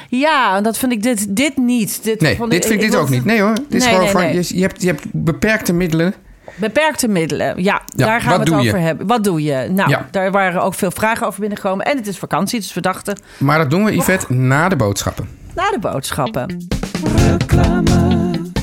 Ja, 0.09 0.57
en 0.57 0.63
dat 0.63 0.79
vind 0.79 0.93
ik 0.93 1.03
dit, 1.03 1.37
dit 1.37 1.57
niet. 1.57 2.01
Dit 2.05 2.21
Nee, 2.21 2.37
vond 2.37 2.51
dit 2.51 2.67
vind 2.67 2.83
ik 2.83 2.91
dit 2.91 3.01
ook 3.01 3.09
niet. 3.09 3.25
Nee 3.25 3.41
hoor, 3.41 3.55
dit 3.55 3.65
is 3.81 3.85
gewoon 3.87 4.01
nee, 4.01 4.11
van, 4.11 4.21
nee. 4.21 4.35
Je, 4.35 4.57
je, 4.57 4.61
hebt, 4.63 4.83
je 4.83 4.87
hebt 4.89 5.03
beperkte 5.13 5.73
middelen. 5.73 6.15
Beperkte 6.57 7.09
middelen, 7.09 7.47
ja, 7.63 7.83
Ja, 7.97 8.07
daar 8.07 8.21
gaan 8.21 8.33
we 8.33 8.39
het 8.53 8.63
je? 8.63 8.69
over 8.69 8.81
hebben. 8.81 9.07
Wat 9.07 9.25
doe 9.25 9.43
je? 9.43 9.69
Nou, 9.71 9.91
Ja. 9.91 10.09
daar 10.11 10.31
waren 10.31 10.63
ook 10.63 10.75
veel 10.75 10.91
vragen 10.91 11.27
over 11.27 11.41
binnengekomen. 11.41 11.85
En 11.87 11.97
het 11.97 12.07
is 12.07 12.19
vakantie, 12.19 12.61
dus 12.61 12.75
we 12.75 12.81
dachten, 12.81 13.19
Maar 13.39 13.59
dat 13.59 13.71
doen 13.71 13.85
we, 13.85 13.95
Yvette, 13.97 14.33
na 14.35 14.69
de 14.69 14.77
boodschappen. 14.77 15.29
na 15.55 15.71
de 15.71 15.79
boodschappen. 15.81 16.67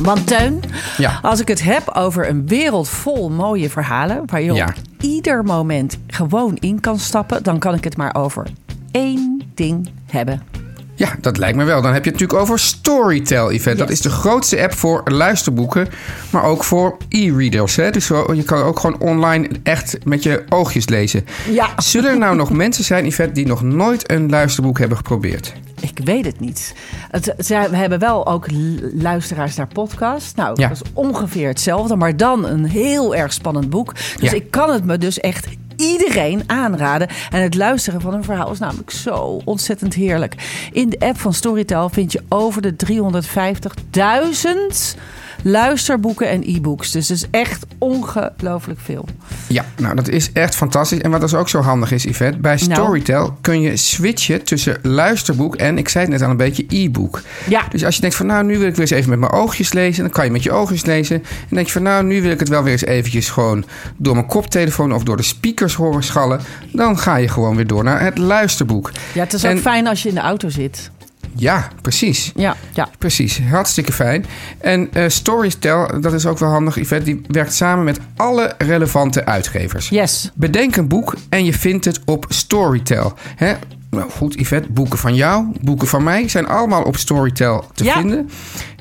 Want 0.01 0.27
Teun, 0.27 0.60
Ja. 0.98 1.20
als 1.22 1.39
ik 1.39 1.48
het 1.48 1.63
heb 1.63 1.89
over 1.89 2.30
een 2.30 2.48
wereld 2.48 2.89
vol 2.89 3.30
mooie 3.30 3.70
verhalen... 3.70 4.24
waar 4.25 4.42
je 4.42 4.53
Ja. 4.53 4.65
op 4.65 4.74
ieder 5.01 5.44
moment 5.44 5.98
gewoon 6.08 6.56
in 6.60 6.80
kan 6.80 7.00
stappen... 7.00 7.44
dan 7.44 7.60
kan 7.60 7.74
ik 7.74 7.84
het 7.84 7.98
maar 7.98 8.15
over 8.15 8.48
één 8.92 9.42
ding 9.56 9.89
hebben. 10.12 10.42
Ja, 10.96 11.16
dat 11.22 11.38
lijkt 11.38 11.58
me 11.58 11.64
wel. 11.64 11.82
Dan 11.82 11.94
heb 11.94 12.04
je 12.04 12.10
het 12.12 12.20
natuurlijk 12.20 12.40
over 12.48 12.60
Storytel, 12.60 13.54
Yvette. 13.54 13.78
Dat 13.80 13.90
is 13.90 14.02
de 14.02 14.10
grootste 14.10 14.62
app 14.62 14.74
voor 14.74 15.02
luisterboeken, 15.06 15.88
maar 16.30 16.44
ook 16.44 16.64
voor 16.64 16.98
e-readers. 17.10 17.76
Dus 17.76 18.08
je 18.08 18.44
kan 18.46 18.62
ook 18.62 18.80
gewoon 18.80 19.00
online 19.00 19.50
echt 19.64 19.98
met 20.06 20.24
je 20.24 20.44
oogjes 20.50 20.90
lezen. 20.90 21.26
Ja. 21.52 21.70
Zullen 21.78 22.10
er 22.10 22.18
nou 22.18 22.36
nog 22.36 22.52
mensen 22.64 22.84
zijn, 22.84 23.06
Yvette, 23.06 23.34
die 23.34 23.48
nog 23.48 23.62
nooit 23.62 24.12
een 24.12 24.30
luisterboek 24.30 24.80
hebben 24.80 24.98
geprobeerd? 24.98 25.54
Ik 25.82 26.00
weet 26.04 26.26
het 26.26 26.40
niet. 26.40 26.76
Het, 27.12 27.34
we 27.48 27.56
hebben 27.56 28.00
wel 28.00 28.28
ook 28.28 28.46
luisteraars 28.94 29.56
naar 29.56 29.68
podcast. 29.68 30.36
Nou, 30.36 30.62
Ja. 30.62 30.68
dat 30.68 30.82
is 30.84 30.92
ongeveer 30.94 31.48
hetzelfde, 31.48 31.96
maar 31.96 32.18
dan 32.18 32.46
een 32.46 32.66
heel 32.66 33.16
erg 33.16 33.34
spannend 33.34 33.70
boek. 33.70 33.94
Dus 34.20 34.30
Ja. 34.32 34.36
ik 34.38 34.52
kan 34.52 34.70
het 34.70 34.86
me 34.86 34.98
dus 34.98 35.20
echt 35.20 35.48
iedereen 35.75 36.44
aanraden. 36.46 37.08
En 37.30 37.42
het 37.42 37.56
luisteren 37.56 38.01
van 38.01 38.13
een 38.13 38.24
verhaal 38.24 38.51
is 38.51 38.60
namelijk 38.60 38.92
zo 38.92 39.42
ontzettend 39.46 39.94
heerlijk. 39.94 40.36
In 40.72 40.89
de 40.89 41.00
app 41.00 41.20
van 41.20 41.34
Storytel 41.34 41.89
vind 41.89 42.12
je 42.12 42.22
over 42.30 42.62
de 42.62 42.75
350.000 42.75 45.00
luisterboeken 45.44 46.30
en 46.30 46.42
e-books. 46.46 46.92
Dus 46.92 47.08
het 47.10 47.18
is 47.18 47.26
echt 47.32 47.66
ongelooflijk 47.78 48.80
veel. 48.80 49.06
Ja, 49.48 49.66
nou 49.78 49.96
dat 49.96 50.08
is 50.10 50.32
echt 50.32 50.56
fantastisch. 50.56 51.00
En 51.00 51.12
wat 51.12 51.22
dus 51.22 51.34
ook 51.34 51.50
zo 51.50 51.62
handig 51.62 51.92
is, 51.92 52.04
Yvette, 52.04 52.38
bij 52.38 52.56
Nou. 52.56 52.72
Storytel 52.74 53.38
kun 53.42 53.62
je 53.62 53.78
switchen 53.78 54.44
tussen 54.44 54.78
luisterboek 54.82 55.56
en, 55.56 55.78
ik 55.78 55.90
zei 55.90 56.04
het 56.04 56.14
net 56.14 56.22
al, 56.22 56.30
een 56.30 56.38
beetje 56.38 56.66
e-book. 56.70 57.22
Ja. 57.50 57.62
Dus 57.70 57.86
als 57.86 57.96
je 57.96 58.02
denkt 58.02 58.16
van 58.16 58.26
nou, 58.26 58.44
nu 58.46 58.58
wil 58.58 58.68
ik 58.68 58.72
weer 58.76 58.82
eens 58.82 58.90
even 58.92 59.10
met 59.10 59.20
mijn 59.20 59.32
oogjes 59.32 59.74
lezen, 59.74 60.04
dan 60.04 60.12
kan 60.12 60.26
je 60.26 60.32
met 60.32 60.44
je 60.44 60.52
oogjes 60.52 60.86
lezen. 60.86 61.16
En 61.16 61.56
denk 61.56 61.66
je 61.66 61.74
van 61.74 61.84
nou, 61.84 62.04
nu 62.04 62.22
wil 62.22 62.32
ik 62.32 62.40
het 62.40 62.50
wel 62.50 62.64
weer 62.64 62.72
eens 62.72 62.86
eventjes 62.86 63.30
gewoon 63.30 63.66
door 63.98 64.14
mijn 64.16 64.28
koptelefoon 64.28 64.94
of 64.94 65.04
door 65.04 65.18
de 65.18 65.24
speakers 65.24 65.74
horen 65.76 66.04
schallen. 66.04 66.40
Dan 66.72 66.98
ga 67.00 67.16
je 67.16 67.28
gewoon 67.28 67.56
weer 67.56 67.68
door 67.68 67.84
naar 67.84 68.02
het 68.02 68.17
luisterboek. 68.17 68.91
Ja, 69.13 69.24
het 69.24 69.34
is 69.34 69.44
En- 69.44 69.56
ook 69.56 69.62
fijn 69.62 69.88
als 69.88 70.04
je 70.04 70.10
in 70.10 70.15
de 70.15 70.22
auto 70.22 70.50
zit. 70.50 70.91
Ja, 71.36 71.67
precies. 71.82 72.32
Ja, 72.36 72.56
ja. 72.74 72.89
Precies, 72.98 73.41
hartstikke 73.50 73.93
fijn. 73.93 74.26
En 74.58 74.89
eh 74.93 75.10
Storytel, 75.10 76.02
dat 76.02 76.13
is 76.13 76.26
ook 76.26 76.39
wel 76.39 76.50
handig, 76.50 76.76
Yvette, 76.76 77.06
die 77.06 77.22
werkt 77.28 77.54
samen 77.54 77.84
met 77.84 78.00
alle 78.15 78.54
relevante 78.58 79.26
uitgevers. 79.26 79.89
Yes. 79.89 80.32
Bedenk 80.34 80.76
een 80.76 80.88
boek 80.88 81.15
en 81.30 81.46
je 81.46 81.54
vindt 81.54 81.86
het 81.86 82.00
op 82.06 82.26
Storytel. 82.30 83.13
Hè? 83.36 83.54
Nou 83.93 84.10
goed, 84.12 84.34
Yvette, 84.39 84.71
boeken 84.71 84.99
van 84.99 85.15
jou, 85.15 85.45
boeken 85.62 85.88
van 85.88 86.03
mij 86.03 86.27
zijn 86.29 86.47
allemaal 86.47 86.84
op 86.84 86.97
Storytel 86.97 87.65
te 87.73 87.84
Ja. 87.84 87.93
vinden. 87.93 88.29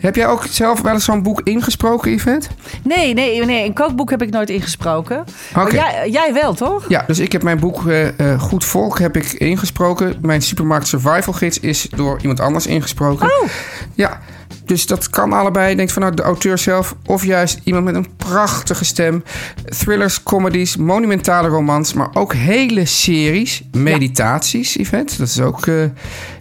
Heb 0.01 0.17
jij 0.17 0.27
ook 0.27 0.45
zelf 0.51 0.81
wel 0.81 0.93
eens 0.93 1.05
zo'n 1.05 1.23
boek 1.23 1.41
ingesproken, 1.45 2.13
Yvette? 2.13 2.49
Nee, 2.85 3.15
nee, 3.15 3.45
nee. 3.45 3.67
Een 3.67 3.73
kookboek 3.73 4.11
heb 4.11 4.23
ik 4.23 4.31
nooit 4.31 4.51
ingesproken. 4.51 5.25
Maar 5.55 5.65
Oké. 5.65 5.75
jij, 5.75 6.11
jij 6.11 6.33
wel, 6.33 6.55
toch? 6.55 6.85
Ja, 6.89 7.05
dus 7.07 7.19
ik 7.19 7.33
heb 7.33 7.43
mijn 7.43 7.59
boek 7.61 7.87
eh, 7.87 8.33
eh, 8.33 8.41
Goed 8.41 8.65
Volk 8.65 8.99
heb 8.99 9.17
ik 9.17 9.33
ingesproken. 9.33 10.15
Mijn 10.21 10.43
supermarkt 10.43 10.87
survival 10.87 11.33
gids 11.33 11.61
is 11.61 11.89
door 11.97 12.19
iemand 12.21 12.41
anders 12.41 12.67
ingesproken. 12.67 13.27
Oh. 13.27 13.49
Ja, 13.95 14.21
dus 14.73 14.87
dat 14.87 15.11
kan 15.11 15.33
allebei. 15.33 15.71
Je 15.71 15.77
denkt 15.77 15.93
vanuit 15.93 16.17
de 16.17 16.23
auteur 16.23 16.59
zelf 16.59 16.97
of 17.07 17.25
juist 17.25 17.61
iemand 17.65 17.85
met 17.85 17.95
een 17.95 18.17
prachtige 18.17 18.85
stem. 18.85 19.25
Thrillers, 19.65 20.23
comedies, 20.23 20.77
monumentale 20.77 21.49
romans, 21.49 21.93
maar 21.93 22.09
ook 22.13 22.35
hele 22.35 22.85
series. 22.85 23.63
Meditaties, 23.73 24.75
Yvette. 24.75 25.17
Dat 25.17 25.29
is 25.29 25.41
ook, 25.41 25.67
eh, 25.67 25.75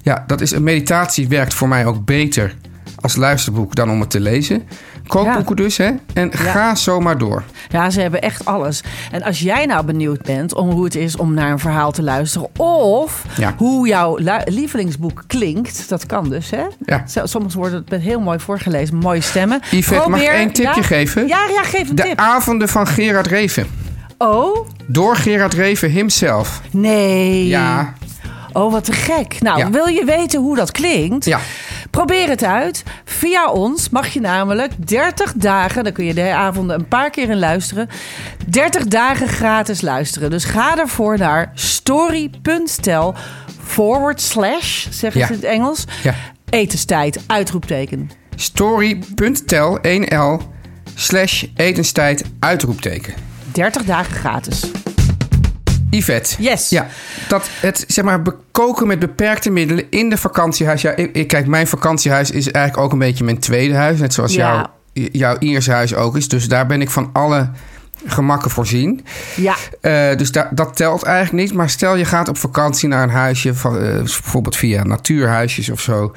ja, 0.01 0.23
dat 0.27 0.41
is 0.41 0.51
een 0.51 0.63
meditatie 0.63 1.27
werkt 1.27 1.53
voor 1.53 1.67
mij 1.67 1.85
ook 1.85 2.05
beter 2.05 2.55
als 3.01 3.15
luisterboek 3.15 3.75
dan 3.75 3.89
om 3.91 3.99
het 3.99 4.09
te 4.09 4.19
lezen. 4.19 4.63
Kookboeken 5.07 5.55
dus, 5.55 5.77
hè? 5.77 5.89
En 6.13 6.31
ga 6.33 6.75
zo 6.75 6.99
maar 6.99 7.17
door. 7.17 7.43
Ja, 7.69 7.89
ze 7.89 8.01
hebben 8.01 8.21
echt 8.21 8.45
alles. 8.45 8.83
En 9.11 9.23
als 9.23 9.39
jij 9.39 9.65
nou 9.65 9.85
benieuwd 9.85 10.21
bent 10.21 10.53
om 10.55 10.69
hoe 10.69 10.83
het 10.83 10.95
is 10.95 11.15
om 11.17 11.33
naar 11.33 11.51
een 11.51 11.59
verhaal 11.59 11.91
te 11.91 12.03
luisteren... 12.03 12.49
of 12.57 13.23
Ja. 13.37 13.53
hoe 13.57 13.87
jouw 13.87 14.17
lievelingsboek 14.45 15.23
klinkt, 15.27 15.89
dat 15.89 16.05
kan 16.05 16.29
dus, 16.29 16.49
hè? 16.49 16.63
Soms 17.23 17.53
wordt 17.53 17.73
het 17.73 17.89
met 17.89 18.01
heel 18.01 18.19
mooi 18.19 18.39
voorgelezen, 18.39 18.95
mooie 18.95 19.21
stemmen. 19.21 19.59
Yvette, 19.71 20.09
mag 20.09 20.21
ik 20.21 20.27
één 20.27 20.51
tipje 20.51 20.83
geven? 20.83 21.27
Ja, 21.27 21.45
ja, 21.53 21.63
geef 21.63 21.89
een 21.89 21.95
De 21.95 22.01
tip. 22.03 22.19
avonden 22.19 22.67
van 22.69 22.87
Gerard 22.87 23.27
Reven. 23.27 23.67
Oh, 24.17 24.67
Door 24.87 25.15
Gerard 25.15 25.53
Reven 25.53 25.89
himself. 25.89 26.61
nee. 26.71 27.47
Ja, 27.47 27.93
Oh, 28.53 28.71
wat 28.71 28.83
te 28.83 28.91
gek. 28.91 29.41
Nou, 29.41 29.57
Ja. 29.57 29.69
wil 29.69 29.85
je 29.87 30.05
weten 30.05 30.39
hoe 30.39 30.55
dat 30.55 30.71
klinkt? 30.71 31.25
Ja. 31.25 31.39
Probeer 31.89 32.29
het 32.29 32.43
uit. 32.43 32.83
Via 33.05 33.51
ons 33.51 33.89
mag 33.89 34.07
je 34.07 34.19
namelijk 34.19 34.87
30 34.87 35.33
dagen, 35.35 35.83
dan 35.83 35.93
kun 35.93 36.05
je 36.05 36.13
de 36.13 36.33
avonden 36.33 36.75
een 36.79 36.87
paar 36.87 37.09
keer 37.09 37.29
in 37.29 37.39
luisteren. 37.39 37.89
30 38.47 38.85
dagen 38.85 39.27
gratis 39.27 39.81
luisteren. 39.81 40.29
Dus 40.29 40.43
ga 40.43 40.77
ervoor 40.77 41.17
naar 41.17 41.51
story.tel 41.53 43.15
forward 43.63 44.21
slash, 44.21 44.87
zeggen 44.89 45.19
Ja. 45.21 45.27
ze 45.27 45.33
in 45.33 45.39
het 45.39 45.47
Engels. 45.49 45.85
ja. 46.03 46.13
Etenstijd, 46.49 47.19
uitroepteken. 47.27 48.11
Story.tel 48.35 49.79
1L 49.81 50.41
slash 50.95 51.43
etenstijd 51.55 52.23
uitroepteken. 52.39 53.13
30 53.51 53.83
dagen 53.83 54.15
gratis. 54.15 54.63
Yvette. 55.91 56.35
Yes. 56.39 56.69
Ja, 56.69 56.87
dat 57.27 57.49
het 57.59 57.83
zeg 57.87 58.05
maar 58.05 58.21
bekoken 58.21 58.87
met 58.87 58.99
beperkte 58.99 59.49
middelen 59.49 59.85
in 59.89 60.09
de 60.09 60.17
vakantiehuis. 60.17 60.81
Ja, 60.81 60.95
ik, 60.95 61.15
ik, 61.15 61.27
kijk, 61.27 61.47
mijn 61.47 61.67
vakantiehuis 61.67 62.31
is 62.31 62.51
eigenlijk 62.51 62.85
ook 62.85 62.91
een 62.91 62.99
beetje 62.99 63.23
mijn 63.23 63.39
tweede 63.39 63.75
huis. 63.75 63.99
Net 63.99 64.13
zoals 64.13 64.33
Ja. 64.33 64.69
jouw, 64.93 65.07
jouw 65.11 65.35
eerste 65.39 65.71
huis 65.71 65.95
ook 65.95 66.17
is. 66.17 66.27
Dus 66.27 66.47
daar 66.47 66.65
ben 66.65 66.81
ik 66.81 66.89
van 66.89 67.09
alle 67.13 67.49
gemakken 68.05 68.51
voorzien. 68.51 69.05
Ja. 69.35 69.55
Eh, 69.81 70.17
dus 70.17 70.31
da- 70.31 70.49
dat 70.53 70.75
telt 70.75 71.03
eigenlijk 71.03 71.45
niet. 71.45 71.53
Maar 71.57 71.69
stel 71.69 71.95
je 71.95 72.05
gaat 72.05 72.27
op 72.27 72.37
vakantie 72.37 72.87
naar 72.89 73.03
een 73.03 73.09
huisje, 73.09 73.53
van, 73.55 73.77
eh, 73.79 73.95
bijvoorbeeld 73.95 74.55
via 74.55 74.83
natuurhuisjes 74.83 75.69
of 75.69 75.81
zo. 75.81 76.13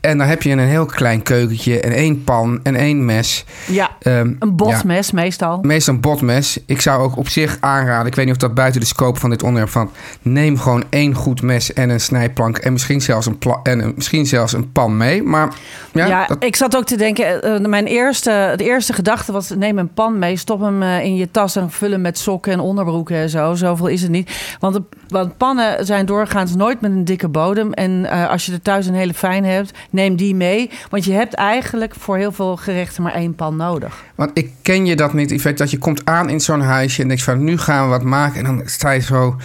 En 0.00 0.18
dan 0.18 0.26
heb 0.26 0.42
je 0.42 0.50
een 0.50 0.58
heel 0.58 0.86
klein 0.86 1.22
keukentje 1.22 1.80
en 1.80 1.92
één 1.92 2.24
pan 2.24 2.60
en 2.62 2.74
één 2.74 3.04
mes. 3.04 3.44
Ja, 3.66 3.90
Ehm, 4.00 4.18
een 4.18 4.36
ja, 4.40 4.46
botmes 4.50 5.12
meestal. 5.12 5.58
meestal 5.62 5.94
een 5.94 6.00
botmes. 6.00 6.58
Ik 6.66 6.80
zou 6.80 7.02
ook 7.02 7.16
op 7.16 7.28
zich 7.28 7.56
aanraden, 7.60 8.06
ik 8.06 8.14
weet 8.14 8.24
niet 8.24 8.34
of 8.34 8.40
dat 8.40 8.54
buiten 8.54 8.80
de 8.80 8.86
scope 8.86 9.20
van 9.20 9.30
dit 9.30 9.42
onderwerp 9.42 9.70
van... 9.72 9.90
neem 10.22 10.58
gewoon 10.58 10.84
één 10.90 11.14
goed 11.14 11.42
mes 11.42 11.72
en 11.72 11.90
een 11.90 12.00
snijplank 12.00 12.58
en 12.58 12.72
misschien 12.72 13.00
zelfs 13.00 13.26
een, 13.26 13.38
en 13.62 13.78
een, 13.80 13.92
misschien 13.96 14.26
zelfs 14.26 14.52
een 14.52 14.72
pan 14.72 14.96
mee. 14.96 15.22
Maar 15.22 15.48
ja, 15.92 16.06
Ja, 16.06 16.26
dat- 16.26 16.44
ik 16.44 16.56
zat 16.56 16.76
ook 16.76 16.84
te 16.84 16.96
denken, 16.96 17.42
eh, 17.42 17.66
mijn 17.66 17.86
eerste, 17.86 18.52
de 18.56 18.64
eerste 18.64 18.92
gedachte 18.92 19.32
was... 19.32 19.50
neem 19.50 19.78
een 19.78 19.92
pan 19.92 20.18
mee, 20.18 20.36
stop 20.36 20.60
hem 20.60 20.82
eh, 20.82 21.04
in 21.04 21.16
je 21.16 21.30
tas 21.30 21.56
en 21.56 21.70
vul 21.70 21.90
hem 21.90 22.00
met 22.00 22.18
sokken 22.18 22.52
en 22.52 22.60
onderbroeken 22.60 23.16
en 23.16 23.28
zo. 23.30 23.54
Zoveel 23.54 23.86
is 23.86 24.02
het 24.02 24.10
niet. 24.10 24.56
Want, 24.60 24.74
de, 24.74 24.82
want 25.08 25.36
pannen 25.36 25.86
zijn 25.86 26.06
doorgaans 26.06 26.54
nooit 26.54 26.80
met 26.80 26.90
een 26.90 27.04
dikke 27.04 27.28
bodem. 27.28 27.72
En 27.72 28.10
eh, 28.10 28.28
als 28.30 28.46
je 28.46 28.52
er 28.52 28.62
thuis 28.62 28.86
een 28.86 28.94
hele 28.94 29.14
fijn 29.14 29.44
hebt, 29.44 29.72
neem 29.90 30.16
die 30.16 30.34
mee. 30.34 30.70
Want 30.90 31.04
je 31.04 31.12
hebt 31.12 31.34
eigenlijk 31.34 31.94
voor 31.98 32.16
heel 32.16 32.32
veel 32.32 32.56
gerechten 32.56 33.02
maar 33.02 33.14
één 33.14 33.34
pan 33.34 33.56
nodig. 33.56 34.02
Want 34.14 34.30
ik 34.34 34.50
ken 34.62 34.86
je 34.86 34.96
dat 34.96 35.12
niet, 35.12 35.30
Yvette, 35.30 35.62
dat 35.62 35.70
je 35.70 35.78
komt 35.78 36.04
aan 36.04 36.28
in 36.28 36.40
zo'n 36.40 36.60
huisje 36.60 37.02
en 37.02 37.08
denkt 37.08 37.22
van 37.22 37.44
nu 37.44 37.58
gaan 37.58 37.84
we 37.84 37.90
wat 37.90 38.02
maken. 38.02 38.38
En 38.38 38.44
dan 38.44 38.62
sta 38.68 38.90
je 38.90 39.00
zo 39.00 39.36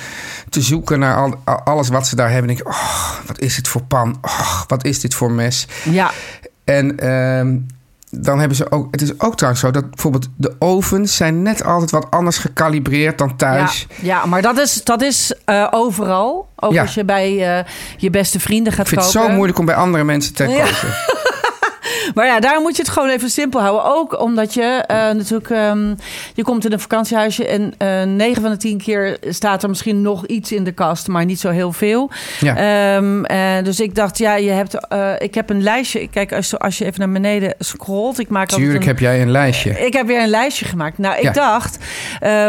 te 0.49 0.62
zoeken 0.62 0.99
naar 0.99 1.15
al, 1.15 1.36
al- 1.43 1.60
alles 1.63 1.89
wat 1.89 2.08
ze 2.08 2.15
daar 2.15 2.32
hebben. 2.32 2.49
En 2.49 2.56
denk 2.56 2.67
je, 2.67 2.73
oh, 2.73 3.10
wat 3.27 3.39
is 3.39 3.56
dit 3.56 3.67
voor 3.67 3.84
pan? 3.84 4.17
Oh, 4.21 4.62
wat 4.67 4.86
is 4.86 4.99
dit 4.99 5.13
voor 5.15 5.32
mes? 5.32 5.67
Ja, 5.84 6.12
En 6.63 6.99
ehm, 6.99 7.58
dan 8.19 8.39
hebben 8.39 8.58
ze 8.58 8.71
ook, 8.71 8.88
het 8.91 9.02
is 9.02 9.19
ook 9.19 9.36
trouwens 9.36 9.63
zo 9.63 9.71
dat 9.71 9.89
bijvoorbeeld 9.89 10.30
de 10.36 10.56
ovens 10.60 11.15
zijn 11.15 11.41
net 11.41 11.63
altijd 11.63 11.91
wat 11.91 12.08
anders 12.10 12.38
gekalibreerd 12.38 13.17
dan 13.17 13.36
thuis. 13.36 13.88
Ja, 13.89 13.95
ja 14.06 14.26
maar 14.26 14.41
dat 14.41 14.58
is, 14.58 14.84
dat 14.84 15.02
is 15.02 15.34
eh, 15.45 15.67
overal. 15.71 16.47
Ook 16.56 16.73
Ja. 16.73 16.82
als 16.82 16.93
je 16.93 17.06
bij 17.06 17.58
eh, 17.58 17.65
je 17.97 18.10
beste 18.10 18.39
vrienden 18.39 18.73
gaat 18.73 18.82
Ik 18.82 18.88
vind 18.88 19.02
het 19.02 19.12
zo 19.12 19.30
moeilijk 19.30 19.60
om 19.60 19.65
bij 19.65 19.76
andere 19.76 20.04
mensen 20.04 20.34
te 20.34 20.47
Ja. 20.47 20.65
Maar 22.13 22.26
ja, 22.26 22.39
daar 22.39 22.62
moet 22.62 22.76
je 22.76 22.82
het 22.82 22.92
gewoon 22.92 23.10
even 23.10 23.30
simpel 23.30 23.62
houden. 23.62 23.96
Ook 23.96 24.22
omdat 24.22 24.54
je 24.54 24.62
eh, 24.88 24.98
natuurlijk... 24.98 25.50
ehm, 25.50 25.94
je 26.34 26.44
komt 26.44 26.66
in 26.66 26.72
een 26.72 26.80
vakantiehuisje 26.80 27.48
en 27.48 27.74
eh 27.78 28.04
9 28.04 28.42
van 28.42 28.52
de 28.52 28.58
10 28.58 28.78
keer 28.78 29.18
staat 29.30 29.63
er 29.63 29.70
misschien 29.70 30.02
nog 30.02 30.26
iets 30.26 30.52
in 30.52 30.63
de 30.63 30.72
kast, 30.72 31.08
maar 31.08 31.26
niet 31.26 31.39
zo 31.39 31.50
heel 31.50 31.72
veel. 31.72 32.12
Ja. 32.39 32.56
Ehm, 32.96 33.24
eh, 33.24 33.63
dus 33.63 33.80
ik 33.80 33.96
dacht, 33.96 34.18
ja, 34.18 34.36
je 34.36 34.50
hebt, 34.50 34.78
ik 35.18 35.34
heb 35.36 35.50
een 35.50 35.63
lijstje. 35.63 36.08
Kijk, 36.08 36.34
als, 36.34 36.60
als 36.60 36.78
je 36.78 36.86
even 36.86 37.00
naar 37.00 37.12
beneden 37.12 37.54
scrolt, 37.60 38.20
ik 38.20 38.30
maak 38.30 38.48
Tuurlijk 38.48 38.82
een, 38.82 38.88
heb 38.88 39.00
jij 39.00 39.22
een 39.22 39.32
lijstje. 39.32 39.86
ik 39.86 39.94
heb 39.94 40.08
weer 40.08 40.22
een 40.22 40.30
lijstje 40.30 40.66
gemaakt. 40.66 40.98
Nou, 40.98 41.16
ik 41.18 41.24
Ja. 41.24 41.32
dacht, 41.32 41.78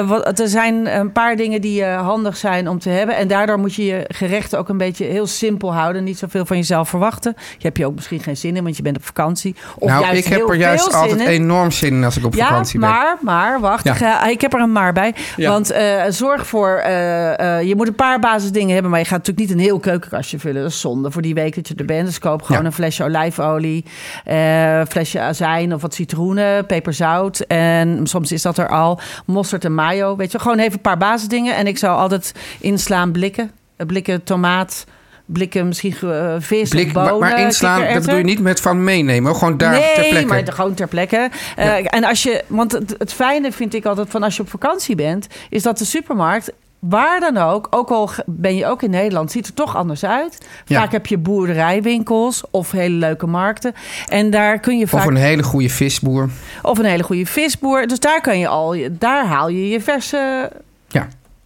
wat, 0.09 0.39
er 0.39 0.49
zijn 0.49 0.99
een 0.99 1.13
paar 1.13 1.37
dingen 1.37 1.61
die 1.61 1.85
handig 1.85 2.37
zijn 2.37 2.69
om 2.69 2.79
te 2.79 2.89
hebben. 2.89 3.17
En 3.17 3.29
daardoor 3.29 3.59
moet 3.59 3.75
je 3.75 3.85
je 3.85 4.05
gerechten 4.09 4.59
ook 4.59 4.69
een 4.69 4.77
beetje 4.79 5.05
heel 5.05 5.27
simpel 5.27 5.75
houden. 5.75 6.05
Niet 6.05 6.19
zoveel 6.19 6.47
van 6.47 6.57
jezelf 6.57 6.89
verwachten. 6.89 7.35
Je 7.37 7.67
hebt 7.67 7.79
je 7.79 7.87
ook 7.87 7.95
misschien 7.95 8.21
geen 8.21 8.37
zin 8.37 8.57
in, 8.57 8.63
want 8.63 8.77
je 8.77 8.83
bent 8.83 8.97
op 8.97 9.05
vakantie. 9.05 9.44
Of 9.79 9.89
nou, 9.89 10.03
juist 10.05 10.27
ik 10.27 10.33
heb 10.33 10.49
er 10.49 10.55
juist 10.57 10.95
altijd 10.95 11.21
in. 11.21 11.27
enorm 11.27 11.71
zin 11.71 11.93
in 11.95 12.05
als 12.05 12.17
ik 12.17 12.25
op 12.25 12.35
Ja, 12.35 12.47
vakantie 12.49 12.81
ben. 12.81 12.89
maar, 12.89 13.17
maar, 13.21 13.61
wacht. 13.61 13.85
Ja. 13.85 13.93
Ik, 13.93 13.99
ga- 13.99 14.27
ik 14.27 14.41
heb 14.41 14.53
er 14.55 14.61
een 14.61 14.73
maar 14.73 14.93
bij. 14.93 15.15
Ja. 15.37 15.51
Want 15.51 15.71
eh, 15.71 16.03
zorg 16.09 16.47
voor... 16.47 16.77
eh, 16.77 17.59
eh, 17.59 17.67
je 17.69 17.77
moet 17.77 17.89
een 17.89 17.95
paar 17.95 18.19
basisdingen 18.19 18.73
hebben... 18.73 18.91
maar 18.91 19.01
je 19.01 19.07
gaat 19.07 19.19
natuurlijk 19.19 19.49
niet 19.49 19.57
een 19.59 19.65
heel 19.65 19.79
keukenkastje 19.81 20.39
vullen. 20.39 20.63
Dat 20.63 20.71
is 20.71 20.81
zonde 20.81 21.11
voor 21.11 21.23
die 21.23 21.35
week 21.35 21.55
dat 21.55 21.69
je 21.69 21.75
er 21.75 21.85
bent. 21.85 22.07
Dus 22.07 22.19
koop 22.19 22.43
gewoon 22.43 22.65
een 22.65 22.73
flesje 22.73 23.05
olijfolie... 23.05 23.85
eh, 24.25 24.81
flesje 24.89 25.21
azijn 25.21 25.75
of 25.75 25.83
wat 25.83 25.95
citroenen, 25.95 26.67
peperzout. 26.67 27.41
En 27.41 28.01
soms 28.07 28.33
is 28.33 28.43
dat 28.43 28.59
er 28.59 28.69
al. 28.69 29.01
Mosterd 29.27 29.65
en 29.65 29.75
mayo. 29.75 30.17
Weet 30.17 30.33
je, 30.33 30.39
gewoon 30.39 30.59
even 30.59 30.73
een 30.73 30.81
paar 30.81 30.99
basisdingen. 30.99 31.57
En 31.57 31.67
ik 31.67 31.79
zou 31.79 31.97
altijd 31.99 32.33
inslaan 32.61 33.13
blikken. 33.13 33.51
Eh, 33.77 33.87
Blikken 33.87 34.23
tomaat... 34.25 34.85
Blikken 35.27 35.67
misschien 35.67 35.95
eh, 36.03 36.35
vis 36.39 36.69
Blik, 36.69 36.93
bonen, 36.93 37.19
maar 37.19 37.41
inslaan, 37.41 37.93
dat 37.93 38.03
bedoel 38.03 38.17
je 38.17 38.25
niet 38.25 38.41
met 38.41 38.61
van 38.61 38.85
meenemen. 38.85 39.37
Gewoon 39.37 39.57
daar 39.57 39.71
nee, 39.71 39.95
ter 39.95 40.09
plekke. 40.09 40.27
maar 40.27 40.53
gewoon 40.53 40.75
ter 40.75 40.89
plekke. 40.89 41.31
Eh, 41.57 41.95
En 41.95 42.05
als 42.05 42.23
je, 42.23 42.45
want 42.47 42.73
het, 42.73 42.95
het 42.99 43.13
fijne 43.13 43.53
vind 43.53 43.75
ik 43.75 43.85
altijd 43.85 44.11
van 44.11 44.23
als 44.23 44.37
je 44.37 44.43
op 44.43 44.51
vakantie 44.51 44.95
bent, 44.95 45.27
is 45.51 45.63
dat 45.63 45.79
de 45.79 45.85
supermarkt. 45.85 46.53
Waar 46.79 47.21
dan 47.21 47.37
ook, 47.37 47.67
ook 47.71 47.91
al 47.91 48.11
ben 48.27 48.57
je 48.57 48.67
ook 48.67 48.83
in 48.83 48.91
Nederland, 48.91 49.31
ziet 49.33 49.47
er 49.47 49.55
toch 49.55 49.77
anders 49.77 50.05
uit. 50.05 50.47
Ja. 50.67 50.81
Vaak 50.81 50.93
heb 50.93 51.07
je 51.07 51.19
boerderijwinkels 51.19 52.43
of 52.51 52.71
hele 52.71 52.95
leuke 52.95 53.27
markten. 53.27 53.75
En 54.09 54.31
daar 54.31 54.59
kun 54.59 54.79
je 54.79 54.87
vaak. 54.87 55.01
Of 55.01 55.07
een 55.07 55.17
hele 55.17 55.43
goede 55.43 55.69
visboer. 55.69 56.29
of 56.63 56.79
een 56.79 56.85
hele 56.85 57.03
goede 57.03 57.27
visboer. 57.27 57.87
Dus 57.87 58.01
daar 58.01 58.21
kan 58.21 58.39
je 58.39 58.49
al, 58.49 58.77
daar 58.91 59.27
haal 59.27 59.49
je 59.49 59.69
je 59.69 59.81
verse. 59.81 60.51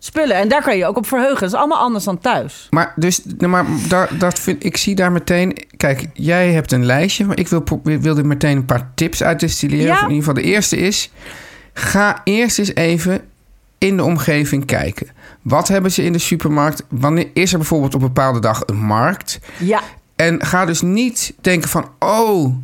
Spullen. 0.09 0.37
En 0.37 0.49
daar 0.49 0.63
kan 0.63 0.77
je 0.77 0.87
ook 0.87 0.97
op 0.97 1.07
verheugen. 1.07 1.41
Dat 1.41 1.49
is 1.49 1.55
allemaal 1.55 1.79
anders 1.79 2.05
dan 2.05 2.19
thuis. 2.19 2.67
Maar, 2.71 2.93
dus, 2.97 3.21
nou, 3.25 3.49
maar 3.51 3.65
daar, 3.89 4.19
dat 4.19 4.39
vind, 4.39 4.65
ik 4.65 4.77
zie 4.77 4.95
daar 4.95 5.13
meteen... 5.13 5.57
Kijk, 5.77 6.07
jij 6.13 6.53
hebt 6.53 6.73
een 6.73 6.85
lijstje, 6.85 7.25
maar 7.25 7.39
ik 7.39 7.49
wil, 7.49 7.61
pro- 7.61 7.81
wil 7.83 8.17
er 8.17 8.27
meteen 8.27 8.57
een 8.57 8.65
paar 8.65 8.91
tips 8.95 9.23
uit 9.23 9.41
distilleren. 9.41 9.87
Ja. 9.87 9.97
In 10.03 10.03
ieder 10.03 10.17
geval 10.17 10.35
de 10.35 10.43
eerste 10.43 10.77
is... 10.77 11.11
Ga 11.73 12.21
eerst 12.25 12.59
eens 12.59 12.75
even 12.75 13.21
in 13.79 13.97
de 13.97 14.05
omgeving 14.05 14.65
kijken. 14.65 15.07
Wat 15.43 15.69
hebben 15.69 15.93
ze 15.93 16.05
in 16.05 16.13
de 16.13 16.19
supermarkt? 16.19 16.85
Wanneer 16.89 17.29
is 17.33 17.53
er 17.53 17.59
bijvoorbeeld 17.59 17.95
op 17.95 18.01
een 18.01 18.07
bepaalde 18.07 18.41
dag 18.41 18.63
een 18.67 18.81
markt? 18.81 19.41
Ja, 19.59 19.81
En 20.17 20.45
ga 20.47 20.65
dus 20.65 20.81
niet 20.83 21.35
denken 21.41 21.69
van... 21.69 21.89
Oh, 21.99 22.55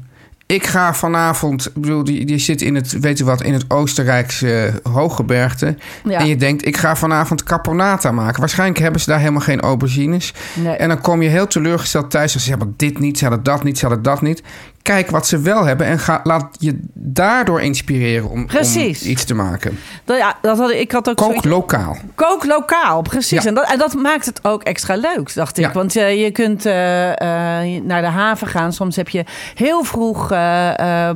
ik 0.54 0.66
ga 0.66 0.94
vanavond... 0.94 1.66
Ik 1.66 1.72
bedoel, 1.82 2.04
die, 2.04 2.26
die 2.26 2.38
zit 2.38 2.62
in 2.62 2.74
het, 2.74 3.00
weet 3.00 3.18
je 3.18 3.24
wat, 3.24 3.42
in 3.42 3.52
het 3.52 3.64
Oostenrijkse 3.68 4.80
hooggebergte. 4.82 5.76
Ja. 6.04 6.18
En 6.18 6.26
je 6.26 6.36
denkt, 6.36 6.66
ik 6.66 6.76
ga 6.76 6.96
vanavond 6.96 7.42
caponata 7.42 8.12
maken. 8.12 8.40
Waarschijnlijk 8.40 8.80
hebben 8.80 9.00
ze 9.00 9.10
daar 9.10 9.18
helemaal 9.18 9.40
geen 9.40 9.60
aubergines. 9.60 10.34
Nee. 10.54 10.76
En 10.76 10.88
dan 10.88 11.00
kom 11.00 11.22
je 11.22 11.28
heel 11.28 11.46
teleurgesteld 11.46 12.10
thuis. 12.10 12.34
En 12.34 12.40
ze 12.40 12.48
hebben 12.48 12.74
dit 12.76 12.98
niet, 12.98 13.18
ze 13.18 13.24
hadden 13.24 13.42
dat 13.42 13.64
niet, 13.64 13.78
ze 13.78 13.86
hadden 13.86 14.04
dat 14.04 14.22
niet. 14.22 14.42
Kijk 14.84 15.10
wat 15.10 15.26
ze 15.26 15.38
wel 15.38 15.64
hebben 15.64 15.86
en 15.86 15.98
ga, 15.98 16.20
laat 16.22 16.56
je 16.58 16.78
daardoor 16.94 17.60
inspireren 17.60 18.30
om, 18.30 18.40
om 18.40 18.80
iets 19.02 19.24
te 19.24 19.34
maken. 19.34 19.78
dat, 20.04 20.18
ja, 20.18 20.36
dat 20.40 20.58
had, 20.58 20.70
ik 20.70 20.92
had 20.92 21.08
ook 21.08 21.16
Kook 21.16 21.26
zoiets- 21.26 21.46
lokaal. 21.46 21.96
Kook 22.14 22.44
lokaal, 22.44 23.02
precies. 23.02 23.42
Ja. 23.42 23.48
En, 23.48 23.54
dat, 23.54 23.70
en 23.70 23.78
dat 23.78 23.94
maakt 23.94 24.26
het 24.26 24.40
ook 24.42 24.62
extra 24.62 24.94
leuk, 24.96 25.34
dacht 25.34 25.58
ik. 25.58 25.64
Ja. 25.64 25.72
Want 25.72 25.96
eh, 25.96 26.22
je 26.22 26.30
kunt 26.30 26.66
eh, 26.66 27.10
eh, 27.10 27.82
naar 27.84 28.00
de 28.02 28.08
haven 28.08 28.46
gaan. 28.46 28.72
Soms 28.72 28.96
heb 28.96 29.08
je 29.08 29.24
heel 29.54 29.84
vroeg, 29.84 30.28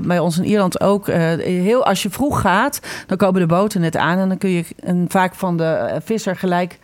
bij 0.01 0.19
ons 0.19 0.39
in 0.39 0.45
Ierland 0.45 0.81
ook... 0.81 1.07
heel, 1.07 1.85
als 1.85 2.03
je 2.03 2.11
vroeg 2.11 2.41
gaat, 2.41 2.81
dan 3.07 3.17
komen 3.17 3.41
de 3.41 3.47
boten 3.47 3.81
net 3.81 3.97
aan... 3.97 4.19
en 4.19 4.29
dan 4.29 4.39
kun 4.39 4.51
je 4.51 4.65
en 4.81 5.05
vaak 5.09 5.35
van 5.35 5.57
de 5.57 6.01
visser 6.05 6.37
gelijk 6.37 6.79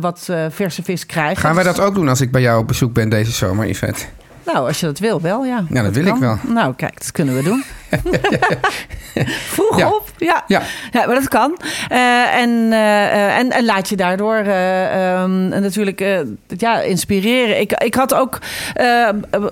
wat 0.00 0.28
verse 0.50 0.82
vis 0.82 1.06
krijgen. 1.06 1.36
Gaan 1.36 1.54
wij 1.54 1.64
dat 1.64 1.80
ook 1.80 1.94
doen 1.94 2.08
als 2.08 2.20
ik 2.20 2.30
bij 2.30 2.42
jou 2.42 2.60
op 2.60 2.66
bezoek 2.66 2.92
ben 2.92 3.08
deze 3.08 3.32
zomer, 3.32 3.68
Yvette? 3.68 4.04
Nou, 4.52 4.66
als 4.66 4.80
je 4.80 4.86
dat 4.86 4.98
wil, 4.98 5.20
wel, 5.20 5.44
ja. 5.44 5.64
Ja, 5.70 5.82
dat 5.82 5.94
wil 5.94 6.06
ik 6.06 6.14
wel. 6.14 6.38
Nou, 6.46 6.74
kijk, 6.74 6.98
dat 6.98 7.12
kunnen 7.12 7.34
we 7.36 7.42
doen. 7.42 7.64
Vroeg 9.54 9.78
Ja. 9.78 9.88
op, 9.88 10.10
ja. 10.16 10.44
Ja. 10.46 10.62
Ja, 10.90 11.06
maar 11.06 11.14
dat 11.14 11.28
kan. 11.28 11.58
Eh, 11.88 12.36
en, 12.36 12.72
eh, 12.72 13.38
en, 13.38 13.50
en 13.50 13.64
laat 13.64 13.88
je 13.88 13.96
daardoor 13.96 14.34
eh, 14.34 15.12
ehm, 15.12 15.48
natuurlijk 15.48 16.24
ja, 16.46 16.80
inspireren. 16.80 17.60
Ik, 17.60 17.72
ik 17.72 17.94
had 17.94 18.14
ook 18.14 18.38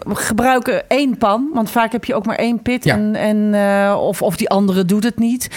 gebruiken 0.09 0.89
één 0.89 1.19
pan. 1.19 1.49
Want 1.55 1.71
vaak 1.71 1.93
heb 1.93 2.05
je 2.05 2.15
ook 2.15 2.27
maar 2.27 2.37
één 2.37 2.63
pit. 2.63 2.85
Ja. 2.85 2.95
En, 2.95 3.15
en, 3.15 3.55
of, 3.95 4.23
of 4.23 4.37
die 4.37 4.49
andere 4.49 4.85
doet 4.85 5.05
het 5.05 5.19
niet. 5.19 5.51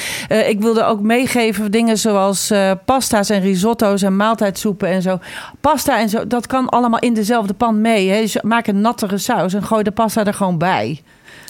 Ik 0.48 0.62
wilde 0.62 0.84
ook 0.84 1.00
meegeven 1.00 1.72
dingen 1.72 1.98
zoals 1.98 2.52
pasta's 2.86 3.30
en 3.30 3.42
risotto's 3.42 4.02
en 4.02 4.16
maaltijdsoepen 4.16 4.88
en 4.88 5.02
zo. 5.02 5.20
Pasta 5.62 6.00
en 6.00 6.10
zo, 6.10 6.28
dat 6.28 6.48
kan 6.48 6.70
allemaal 6.70 7.00
in 7.00 7.14
dezelfde 7.14 7.54
pan 7.54 7.82
mee. 7.82 8.10
Hè? 8.10 8.22
Dus 8.22 8.42
maak 8.42 8.68
een 8.68 8.82
nattere 8.82 9.18
saus 9.30 9.54
en 9.54 9.64
gooi 9.64 9.84
de 9.84 9.92
pasta 9.92 10.26
er 10.26 10.34
gewoon 10.34 10.58
bij. 10.58 11.02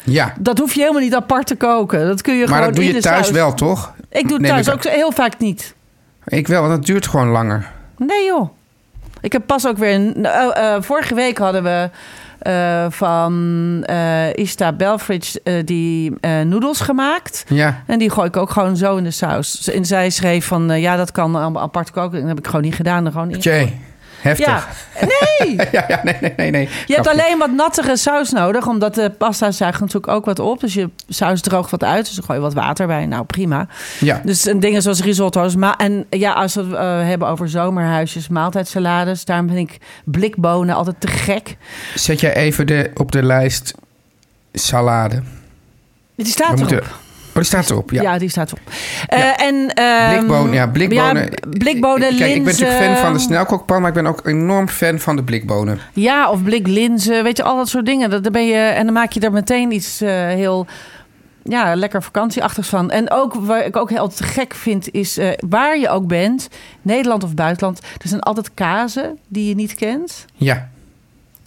Ja, 0.03 0.33
Dat 0.39 0.57
hoef 0.57 0.73
je 0.73 0.79
helemaal 0.79 1.01
niet 1.01 1.15
apart 1.15 1.47
te 1.47 1.55
koken. 1.55 2.07
Dat 2.07 2.21
kun 2.21 2.33
je 2.33 2.39
maar 2.39 2.47
gewoon 2.47 2.63
dat 2.63 2.75
doe 2.75 2.83
in 2.83 2.93
je 2.93 3.01
thuis 3.01 3.25
saus. 3.25 3.35
wel, 3.35 3.53
toch? 3.53 3.93
Ik 4.09 4.23
doe 4.23 4.31
het 4.31 4.41
Neem 4.41 4.51
thuis 4.51 4.67
ik 4.67 4.73
ook 4.73 4.83
heel 4.83 5.11
vaak 5.11 5.37
niet. 5.37 5.75
Ik 6.25 6.47
wel, 6.47 6.61
want 6.61 6.73
dat 6.73 6.85
duurt 6.85 7.07
gewoon 7.07 7.27
langer. 7.27 7.71
Nee 7.97 8.25
joh. 8.25 8.49
Ik 9.21 9.31
heb 9.31 9.45
pas 9.45 9.67
ook 9.67 9.77
weer... 9.77 9.93
Een, 9.93 10.25
eh, 10.25 10.75
eh, 10.75 10.81
vorige 10.81 11.13
week 11.13 11.37
hadden 11.37 11.63
we 11.63 11.89
eh, 12.39 12.85
van 12.89 13.83
eh 13.85 14.33
Ista 14.33 14.73
Belfridge 14.73 15.63
die 15.65 16.13
noedels 16.43 16.81
gemaakt. 16.81 17.45
Ja, 17.47 17.83
En 17.87 17.99
die 17.99 18.09
gooi 18.09 18.27
ik 18.27 18.37
ook 18.37 18.49
gewoon 18.49 18.77
zo 18.77 18.95
in 18.95 19.03
de 19.03 19.11
saus. 19.11 19.69
En 19.69 19.85
zij 19.85 20.09
schreef 20.09 20.45
van, 20.45 20.79
ja, 20.81 20.95
dat 20.95 21.11
kan 21.11 21.35
allemaal 21.35 21.61
apart 21.61 21.91
koken. 21.91 22.13
En 22.13 22.19
dat 22.19 22.29
heb 22.29 22.39
ik 22.39 22.45
gewoon 22.45 22.61
niet 22.61 22.75
gedaan. 22.75 23.05
Er 23.05 23.11
gewoon 23.11 23.31
in. 23.31 23.88
Heftig. 24.21 24.45
Ja, 24.47 24.67
nee! 25.39 25.55
ja, 25.71 25.83
ja, 25.87 25.99
nee, 26.03 26.15
nee, 26.21 26.33
nee. 26.37 26.51
nee. 26.51 26.69
Je 26.85 26.93
hebt 26.93 27.07
alleen 27.07 27.37
wat 27.37 27.51
nattere 27.51 27.97
saus 27.97 28.31
nodig, 28.31 28.67
omdat 28.67 28.95
de 28.95 29.09
pasta 29.09 29.51
zuigt 29.51 29.79
natuurlijk 29.79 30.07
ook 30.07 30.25
wat 30.25 30.39
op. 30.39 30.59
Dus 30.59 30.73
je 30.73 30.89
saus 31.07 31.41
droogt 31.41 31.71
wat 31.71 31.83
uit, 31.83 32.05
dus 32.05 32.15
dan 32.15 32.23
gooi 32.25 32.37
je 32.37 32.43
wat 32.43 32.53
water 32.53 32.87
bij. 32.87 33.05
Nou, 33.05 33.23
prima. 33.25 33.67
Ja. 33.99 34.21
Dus 34.23 34.45
en 34.45 34.59
dingen 34.59 34.81
zoals 34.81 35.01
risotto's. 35.01 35.55
Maar, 35.55 35.75
en 35.75 36.05
ja, 36.09 36.33
als 36.33 36.55
we 36.55 36.61
het 36.61 36.73
eh, 36.73 36.79
hebben 37.07 37.27
over 37.27 37.49
zomerhuisjes, 37.49 38.27
maaltijdsalades, 38.27 39.25
daarom 39.25 39.47
ben 39.47 39.57
ik 39.57 39.77
blikbonen 40.05 40.75
altijd 40.75 40.95
te 41.01 41.07
gek. 41.07 41.57
Zet 41.95 42.19
jij 42.19 42.33
even 42.35 42.67
de, 42.67 42.91
op 42.95 43.11
de 43.11 43.23
lijst 43.23 43.73
salade. 44.53 45.21
Die 46.15 46.25
staat 46.25 46.59
We 46.59 46.65
erop. 46.65 46.69
moeten- 46.69 46.89
Oh, 46.91 47.08
die 47.39 47.49
staat 47.49 47.69
erop, 47.69 47.91
ja. 47.91 48.01
Ja. 48.01 48.17
die 48.17 48.29
staat 48.29 48.51
erop. 48.51 48.71
Ja. 49.07 49.37
Eh, 49.37 49.47
en, 49.47 49.73
ehm, 49.73 50.17
Blikbonen, 50.17 50.53
ja, 50.53 50.67
blikbonen. 50.67 51.23
Ja, 51.23 51.29
blikbonen, 51.57 52.17
Kijk, 52.17 52.35
ik 52.35 52.43
ben 52.43 52.53
natuurlijk 52.53 52.83
fan 52.83 52.95
van 52.95 53.13
de 53.13 53.19
snelkookpan, 53.19 53.79
maar 53.79 53.89
ik 53.89 53.95
ben 53.95 54.07
ook 54.07 54.27
enorm 54.27 54.67
fan 54.67 54.99
van 54.99 55.15
de 55.15 55.23
blikbonen. 55.23 55.79
Ja, 55.93 56.29
of 56.29 56.43
bliklinzen, 56.43 57.23
weet 57.23 57.37
je, 57.37 57.43
al 57.43 57.55
dat 57.55 57.69
soort 57.69 57.85
dingen. 57.85 58.09
Dat, 58.09 58.23
dan 58.23 58.31
ben 58.31 58.45
je, 58.45 58.57
en 58.57 58.85
dan 58.85 58.93
maak 58.93 59.11
je 59.11 59.19
er 59.19 59.31
meteen 59.31 59.71
iets 59.71 60.01
eh, 60.01 60.09
heel 60.11 60.67
ja, 61.43 61.75
lekker 61.75 62.03
vakantieachtigs 62.03 62.67
van. 62.69 62.91
En 62.91 63.11
ook 63.11 63.33
waar 63.33 63.65
ik 63.65 63.75
ook 63.75 63.89
heel 63.89 64.07
te 64.07 64.23
gek 64.23 64.53
vind, 64.53 64.91
is 64.91 65.17
eh, 65.17 65.29
waar 65.49 65.79
je 65.79 65.89
ook 65.89 66.07
bent, 66.07 66.49
Nederland 66.81 67.23
of 67.23 67.33
buitenland, 67.33 67.79
er 67.79 68.07
zijn 68.07 68.21
altijd 68.21 68.53
kazen 68.53 69.17
die 69.27 69.47
je 69.47 69.55
niet 69.55 69.75
kent. 69.75 70.25
Ja, 70.35 70.69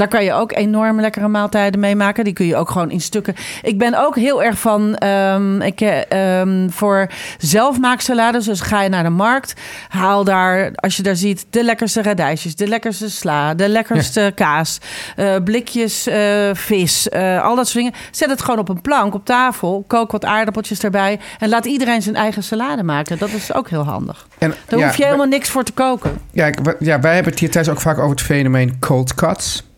Daar 0.02 0.10
kan 0.10 0.24
je 0.24 0.32
ook 0.32 0.52
enorm 0.52 1.00
lekkere 1.00 1.28
maaltijden 1.28 1.80
mee 1.80 1.96
maken. 1.96 2.24
Die 2.24 2.32
kun 2.32 2.46
je 2.46 2.56
ook 2.56 2.70
gewoon 2.70 2.90
in 2.90 3.00
stukken. 3.00 3.34
Ik 3.62 3.78
ben 3.78 4.04
ook 4.04 4.16
heel 4.16 4.42
erg 4.42 4.58
van 4.58 4.96
ehm, 4.96 5.60
ik, 5.60 5.80
ehm, 5.80 6.68
voor 6.68 7.06
zelfmaaksalades. 7.38 8.44
Dus 8.44 8.60
ga 8.60 8.82
je 8.82 8.88
naar 8.88 9.02
de 9.02 9.10
markt, 9.10 9.54
haal 9.88 10.24
daar, 10.24 10.70
als 10.74 10.96
je 10.96 11.02
daar 11.02 11.16
ziet, 11.16 11.46
de 11.50 11.64
lekkerste 11.64 12.02
radijsjes, 12.02 12.56
de 12.56 12.68
lekkerste 12.68 13.10
sla, 13.10 13.54
de 13.54 13.68
lekkerste 13.68 14.32
kaas, 14.34 14.78
eh, 15.16 15.34
blikjes 15.44 16.06
eh, 16.06 16.50
vis, 16.52 17.10
al 17.42 17.56
dat 17.56 17.68
soort 17.68 17.84
dingen. 17.84 17.92
Zet 18.10 18.30
het 18.30 18.42
gewoon 18.42 18.58
op 18.58 18.68
een 18.68 18.80
plank 18.80 19.14
op 19.14 19.24
tafel, 19.24 19.84
kook 19.86 20.12
wat 20.12 20.24
aardappeltjes 20.24 20.82
erbij 20.82 21.20
en 21.38 21.48
laat 21.48 21.64
iedereen 21.64 22.02
zijn 22.02 22.16
eigen 22.16 22.42
salade 22.42 22.82
maken. 22.82 23.18
Dat 23.18 23.30
is 23.30 23.54
ook 23.54 23.68
heel 23.68 23.84
handig. 23.84 24.26
En, 24.38 24.54
Daar 24.66 24.78
ja, 24.78 24.86
hoef 24.86 24.96
je 24.96 25.04
helemaal 25.04 25.26
niks 25.26 25.48
voor 25.48 25.64
te 25.64 25.72
koken. 25.72 26.20
Ja, 26.32 26.50
ja, 26.78 27.00
wij 27.00 27.14
hebben 27.14 27.32
het 27.32 27.40
hier 27.40 27.50
thuis 27.50 27.68
ook 27.68 27.80
vaak 27.80 27.98
over 27.98 28.10
het 28.10 28.20
fenomeen 28.20 28.78
cold 28.78 29.14
cuts. 29.14 29.70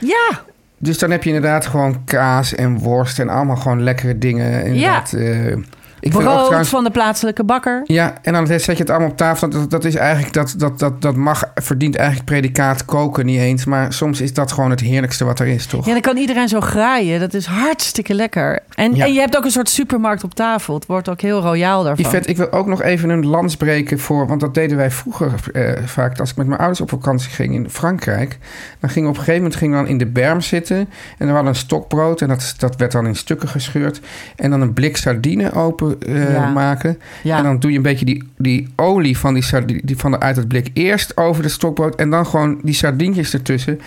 Ja, 0.00 0.42
Dus 0.78 0.98
dan 0.98 1.10
heb 1.10 1.22
je 1.22 1.28
inderdaad 1.32 1.66
gewoon 1.66 2.04
kaas 2.04 2.54
en 2.54 2.78
worst 2.78 3.18
en 3.18 3.28
allemaal 3.28 3.56
gewoon 3.56 3.82
lekkere 3.82 4.18
dingen. 4.18 4.64
Inderdaad, 4.64 5.12
eh, 5.12 5.56
ik 6.00 6.12
vind 6.12 6.24
ook 6.24 6.30
brood 6.30 6.44
trouwens, 6.44 6.68
van 6.68 6.84
de 6.84 6.90
plaatselijke 6.90 7.44
bakker. 7.44 7.80
Ja, 7.84 8.14
en 8.22 8.32
dan 8.32 8.46
zet 8.46 8.64
je 8.64 8.72
het 8.72 8.90
allemaal 8.90 9.08
op 9.08 9.16
tafel. 9.16 9.48
Dat, 9.48 9.70
dat 9.70 9.84
is 9.84 9.94
eigenlijk, 9.94 10.32
dat, 10.32 10.54
dat, 10.56 10.78
dat, 10.78 11.02
dat 11.02 11.16
mag, 11.16 11.44
verdient 11.54 11.96
eigenlijk 11.96 12.26
predicaat 12.26 12.84
koken 12.84 13.26
niet 13.26 13.38
eens. 13.40 13.64
Maar 13.64 13.92
soms 13.92 14.20
is 14.20 14.34
dat 14.34 14.52
gewoon 14.52 14.70
het 14.70 14.80
heerlijkste 14.80 15.24
wat 15.24 15.40
er 15.40 15.46
is, 15.46 15.66
toch? 15.66 15.86
Ja, 15.86 15.92
dan 15.92 16.00
kan 16.00 16.16
iedereen 16.16 16.48
zo 16.48 16.60
graaien. 16.60 17.20
Dat 17.20 17.34
is 17.34 17.46
hartstikke 17.46 18.14
lekker. 18.14 18.58
En, 18.74 18.94
Ja. 18.94 19.04
en 19.04 19.12
je 19.12 19.20
hebt 19.20 19.36
ook 19.36 19.44
een 19.44 19.50
soort 19.50 19.68
supermarkt 19.68 20.24
op 20.24 20.34
tafel. 20.34 20.74
Het 20.74 20.86
wordt 20.86 21.08
ook 21.08 21.20
heel 21.20 21.40
royaal 21.40 21.82
daarvan. 21.82 22.04
Yvette, 22.04 22.28
ik 22.28 22.36
wil 22.36 22.52
ook 22.52 22.66
nog 22.66 22.82
even 22.82 23.08
een 23.10 23.26
lans 23.26 23.56
breken 23.56 23.98
voor... 23.98 24.26
want 24.26 24.40
dat 24.40 24.54
deden 24.54 24.76
wij 24.76 24.90
vroeger 24.90 25.32
eh, 25.52 25.72
vaak... 25.84 26.18
als 26.20 26.30
ik 26.30 26.36
met 26.36 26.46
mijn 26.46 26.58
ouders 26.58 26.80
op 26.80 26.88
vakantie 26.88 27.30
ging 27.30 27.54
in 27.54 27.70
Frankrijk... 27.70 28.38
dan 28.80 28.90
gingen 28.90 29.08
we 29.08 29.14
op 29.14 29.18
een 29.18 29.24
gegeven 29.24 29.42
moment 29.42 29.60
gingen 29.60 29.76
we 29.76 29.82
dan 29.82 29.92
in 29.92 29.98
de 29.98 30.06
berm 30.06 30.40
zitten... 30.40 30.76
en 30.76 30.86
dan 31.18 31.28
hadden 31.28 31.44
we 31.44 31.58
een 31.58 31.64
stokbrood... 31.64 32.20
en 32.20 32.28
dat, 32.28 32.54
dat 32.58 32.76
werd 32.76 32.92
dan 32.92 33.06
in 33.06 33.16
stukken 33.16 33.48
gescheurd... 33.48 34.00
en 34.36 34.50
dan 34.50 34.60
een 34.60 34.72
blik 34.72 34.96
sardine 34.96 35.52
open 35.52 35.89
eh, 35.98 36.32
Ja. 36.32 36.50
maken... 36.50 36.98
Ja. 37.22 37.36
en 37.36 37.44
dan 37.44 37.58
doe 37.58 37.70
je 37.70 37.76
een 37.76 37.82
beetje 37.82 38.04
die, 38.04 38.24
die 38.36 38.68
olie 38.76 39.18
van, 39.18 39.34
die 39.34 39.44
die 39.84 39.96
van 39.96 40.10
de, 40.10 40.20
uit 40.20 40.36
het 40.36 40.48
blik... 40.48 40.70
eerst 40.72 41.16
over 41.16 41.42
de 41.42 41.48
stokbrood 41.48 41.94
en 41.94 42.10
dan 42.10 42.26
gewoon 42.26 42.58
die 42.62 42.74
sardientjes 42.74 43.32
ertussen... 43.32 43.80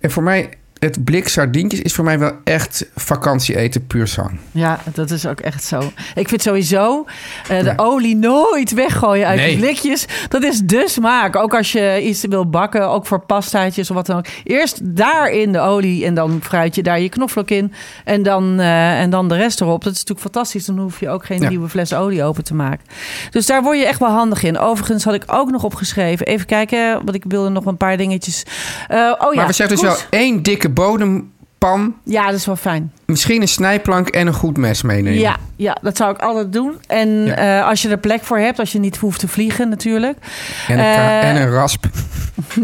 En 0.00 0.10
voor 0.10 0.22
mij, 0.22 0.48
het 0.84 1.04
blik 1.04 1.28
sardientjes 1.28 1.80
is 1.80 1.94
voor 1.94 2.04
mij 2.04 2.18
wel 2.18 2.32
echt 2.44 2.86
vakantie 2.96 3.56
eten 3.56 3.86
puur 3.86 4.06
zang. 4.06 4.38
Ja, 4.50 4.80
dat 4.94 5.10
is 5.10 5.26
ook 5.26 5.40
echt 5.40 5.64
zo. 5.64 5.92
Ik 6.14 6.28
vind 6.28 6.42
sowieso 6.42 7.04
eh, 7.48 7.58
de 7.58 7.64
Ja. 7.64 7.72
olie 7.76 8.16
nooit 8.16 8.74
weggooien 8.74 9.26
uit 9.26 9.38
Nee. 9.40 9.54
de 9.54 9.60
blikjes. 9.60 10.04
Dat 10.28 10.42
is 10.42 10.60
de 10.60 10.84
smaak. 10.88 11.36
Ook 11.36 11.54
als 11.54 11.72
je 11.72 12.00
iets 12.02 12.24
wil 12.28 12.50
bakken, 12.50 12.88
ook 12.88 13.06
voor 13.06 13.20
pastaatjes 13.20 13.90
of 13.90 13.96
wat 13.96 14.06
dan 14.06 14.16
ook. 14.16 14.26
Eerst 14.44 14.78
daarin 14.82 15.52
de 15.52 15.58
olie 15.60 16.04
en 16.04 16.14
dan 16.14 16.38
fruit 16.42 16.74
je 16.74 16.82
daar 16.82 17.00
je 17.00 17.08
knoflook 17.08 17.50
in. 17.50 17.72
En 18.04 18.22
dan, 18.22 18.60
eh, 18.60 19.00
en 19.00 19.10
dan 19.10 19.28
de 19.28 19.36
rest 19.36 19.60
erop. 19.60 19.84
Dat 19.84 19.92
is 19.92 19.98
natuurlijk 19.98 20.32
fantastisch. 20.32 20.64
Dan 20.64 20.78
hoef 20.78 21.00
je 21.00 21.08
ook 21.08 21.24
geen 21.26 21.40
Ja. 21.42 21.48
nieuwe 21.48 21.68
fles 21.68 21.94
olie 21.94 22.24
open 22.24 22.44
te 22.44 22.54
maken. 22.54 22.86
Dus 23.30 23.46
daar 23.46 23.62
word 23.62 23.78
je 23.78 23.86
echt 23.86 23.98
wel 23.98 24.10
handig 24.10 24.42
in. 24.42 24.58
Overigens 24.58 25.04
had 25.04 25.14
ik 25.14 25.22
ook 25.26 25.50
nog 25.50 25.64
opgeschreven. 25.64 26.26
Even 26.26 26.46
kijken, 26.46 26.94
want 26.94 27.14
ik 27.14 27.24
wilde 27.28 27.48
nog 27.48 27.64
een 27.66 27.76
paar 27.76 27.96
dingetjes. 27.96 28.42
Eh, 28.88 28.96
oh 29.18 29.32
ja, 29.32 29.38
maar 29.38 29.46
we 29.46 29.52
zeggen 29.52 29.76
dus 29.76 29.84
wel 29.86 29.96
één 30.10 30.42
dikke 30.42 30.70
bodempan... 30.74 31.94
Ja, 32.04 32.26
dat 32.26 32.34
is 32.34 32.46
wel 32.46 32.56
fijn. 32.56 32.92
Misschien 33.06 33.40
een 33.40 33.48
snijplank 33.48 34.08
en 34.08 34.26
een 34.26 34.32
goed 34.34 34.56
mes 34.56 34.82
meenemen. 34.82 35.20
Ja, 35.20 35.36
ja, 35.56 35.76
dat 35.82 35.96
zou 35.96 36.14
ik 36.14 36.20
altijd 36.20 36.52
doen. 36.52 36.74
En 36.86 37.24
Ja. 37.24 37.34
eh, 37.60 37.68
als 37.68 37.82
je 37.82 37.88
er 37.88 37.98
plek 37.98 38.24
voor 38.24 38.38
hebt, 38.38 38.58
als 38.58 38.72
je 38.72 38.78
niet 38.78 38.96
hoeft 38.96 39.20
te 39.20 39.28
vliegen 39.28 39.68
natuurlijk. 39.68 40.18
En 40.68 40.78
een, 40.78 40.84
Eh, 40.84 41.28
en 41.28 41.36
een 41.36 41.50
rasp. 41.50 41.84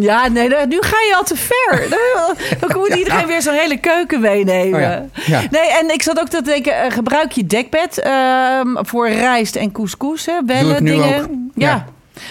Ja, 0.01 0.29
nee, 0.29 0.49
nu 0.49 0.77
ga 0.81 0.97
je 1.09 1.15
al 1.17 1.23
te 1.25 1.37
ver. 1.37 1.89
Dan- 2.61 2.77
moet 2.79 2.95
iedereen 2.95 3.27
weer 3.27 3.43
zo'n 3.43 3.55
hele 3.55 3.77
keuken 3.79 4.21
meenemen. 4.21 4.75
Oh 4.75 4.81
ja, 4.81 5.05
ja. 5.27 5.41
Nee, 5.51 5.71
en 5.81 5.91
ik 5.93 6.03
zat 6.03 6.21
ook 6.21 6.29
te 6.29 6.43
denken, 6.43 6.83
eh, 6.83 6.91
gebruik 6.93 7.33
je 7.33 7.47
dekbed 7.47 7.99
ehm, 8.01 8.67
voor 8.75 9.09
rijst 9.09 9.57
en 9.57 9.73
couscous, 9.73 10.27
hè? 10.27 10.33
Nu 10.63 10.75
dingen. 10.85 11.21
ook. 11.21 11.29
Ja. 11.55 11.69
Ja. 11.69 11.85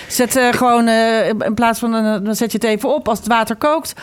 Zet 0.07 0.39
gewoon, 0.51 0.87
in 0.87 1.53
plaats 1.53 1.79
van, 1.79 1.93
een- 1.93 2.23
dan 2.23 2.35
zet 2.35 2.51
je 2.51 2.57
het 2.57 2.67
even 2.67 2.95
op. 2.95 3.07
Als 3.07 3.17
het 3.17 3.27
water 3.27 3.55
kookt, 3.55 3.93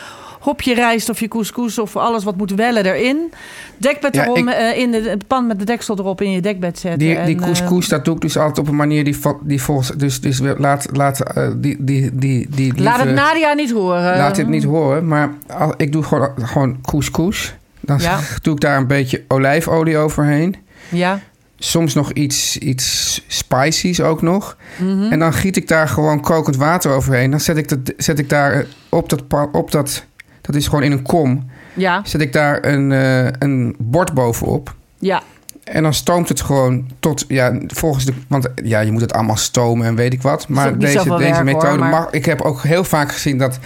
hop 0.47 0.61
je 0.61 0.73
rijst 0.73 1.09
of 1.09 1.19
je 1.19 1.27
couscous 1.27 1.79
of 1.79 1.95
alles 1.95 2.23
wat 2.23 2.37
moet 2.37 2.51
wellen 2.51 2.85
erin. 2.85 3.31
Dekbed 3.77 4.15
Ja, 4.15 4.23
erom, 4.23 4.47
ik- 4.47 4.53
eh, 4.55 4.77
in 4.77 4.91
de, 4.91 5.01
de 5.01 5.17
pan 5.27 5.47
met 5.47 5.59
de 5.59 5.65
deksel 5.65 5.97
erop 5.97 6.21
in 6.21 6.31
je 6.31 6.41
dekbed 6.41 6.79
zetten. 6.79 6.99
Die, 6.99 7.15
die 7.15 7.35
En, 7.35 7.41
eh, 7.41 7.43
couscous, 7.45 7.87
dat 7.87 8.05
doe 8.05 8.15
ik 8.15 8.21
dus 8.21 8.37
altijd 8.37 8.57
op 8.59 8.67
een 8.67 8.75
manier 8.75 9.03
die, 9.03 9.17
die 9.43 9.61
volgens... 9.61 9.89
Dus, 9.89 10.21
dus 10.21 10.39
laat, 10.57 10.87
laat, 10.93 11.19
eh, 11.33 11.47
die, 11.55 11.77
die, 11.83 12.09
die, 12.15 12.47
die 12.49 12.81
Laat 12.81 12.99
het 12.99 13.13
Nadia 13.13 13.53
niet 13.53 13.71
horen. 13.71 14.17
Laat 14.17 14.35
dit 14.35 14.47
niet 14.47 14.63
horen, 14.63 15.07
maar 15.07 15.33
al- 15.47 15.73
ik 15.77 15.91
doe 15.91 16.03
gewoon, 16.03 16.29
gewoon 16.35 16.77
couscous. 16.81 17.55
Dan 17.81 17.99
Ja. 17.99 18.19
doe 18.41 18.53
ik 18.53 18.59
daar 18.59 18.77
een 18.77 18.87
beetje 18.87 19.23
olijfolie 19.27 19.97
overheen. 19.97 20.55
Ja. 20.89 21.19
Soms 21.59 21.93
nog 21.93 22.11
iets, 22.11 22.57
iets 22.57 23.21
spicy's 23.27 23.99
ook 23.99 24.21
nog. 24.21 24.57
Mhm. 24.79 25.03
En 25.11 25.19
dan 25.19 25.33
giet 25.33 25.55
ik 25.57 25.67
daar 25.67 25.87
gewoon 25.87 26.21
kokend 26.21 26.55
water 26.55 26.91
overheen. 26.91 27.31
Dan 27.31 27.39
zet 27.39 27.57
ik, 27.57 27.69
dat, 27.69 27.79
zet 27.97 28.19
ik 28.19 28.29
daar 28.29 28.65
op 28.89 29.09
dat, 29.09 29.23
op 29.51 29.71
dat... 29.71 30.05
Dat 30.47 30.55
is 30.55 30.67
gewoon 30.67 30.83
in 30.83 30.91
een 30.91 31.01
kom. 31.01 31.49
Ja. 31.73 32.01
Zet 32.05 32.21
ik 32.21 32.33
daar 32.33 32.65
een, 32.65 32.91
eh, 32.91 33.27
een 33.39 33.75
bord 33.79 34.13
bovenop. 34.13 34.75
Ja. 34.99 35.21
En 35.63 35.83
dan 35.83 35.93
stoomt 35.93 36.29
het 36.29 36.41
gewoon 36.41 36.89
tot, 36.99 37.25
ja, 37.27 37.59
volgens 37.67 38.05
de, 38.05 38.13
want 38.27 38.47
ja, 38.63 38.79
je 38.79 38.91
moet 38.91 39.01
het 39.01 39.13
allemaal 39.13 39.37
stomen 39.37 39.87
en 39.87 39.95
weet 39.95 40.13
ik 40.13 40.21
wat. 40.21 40.47
Maar 40.47 40.77
deze, 40.77 40.97
deze 40.97 41.17
werk, 41.17 41.35
hoor, 41.35 41.43
methode 41.43 41.77
maar- 41.77 41.89
mag, 41.89 42.11
ik 42.11 42.25
heb 42.25 42.41
ook 42.41 42.63
heel 42.63 42.83
vaak 42.83 43.11
gezien 43.11 43.37
dat 43.37 43.59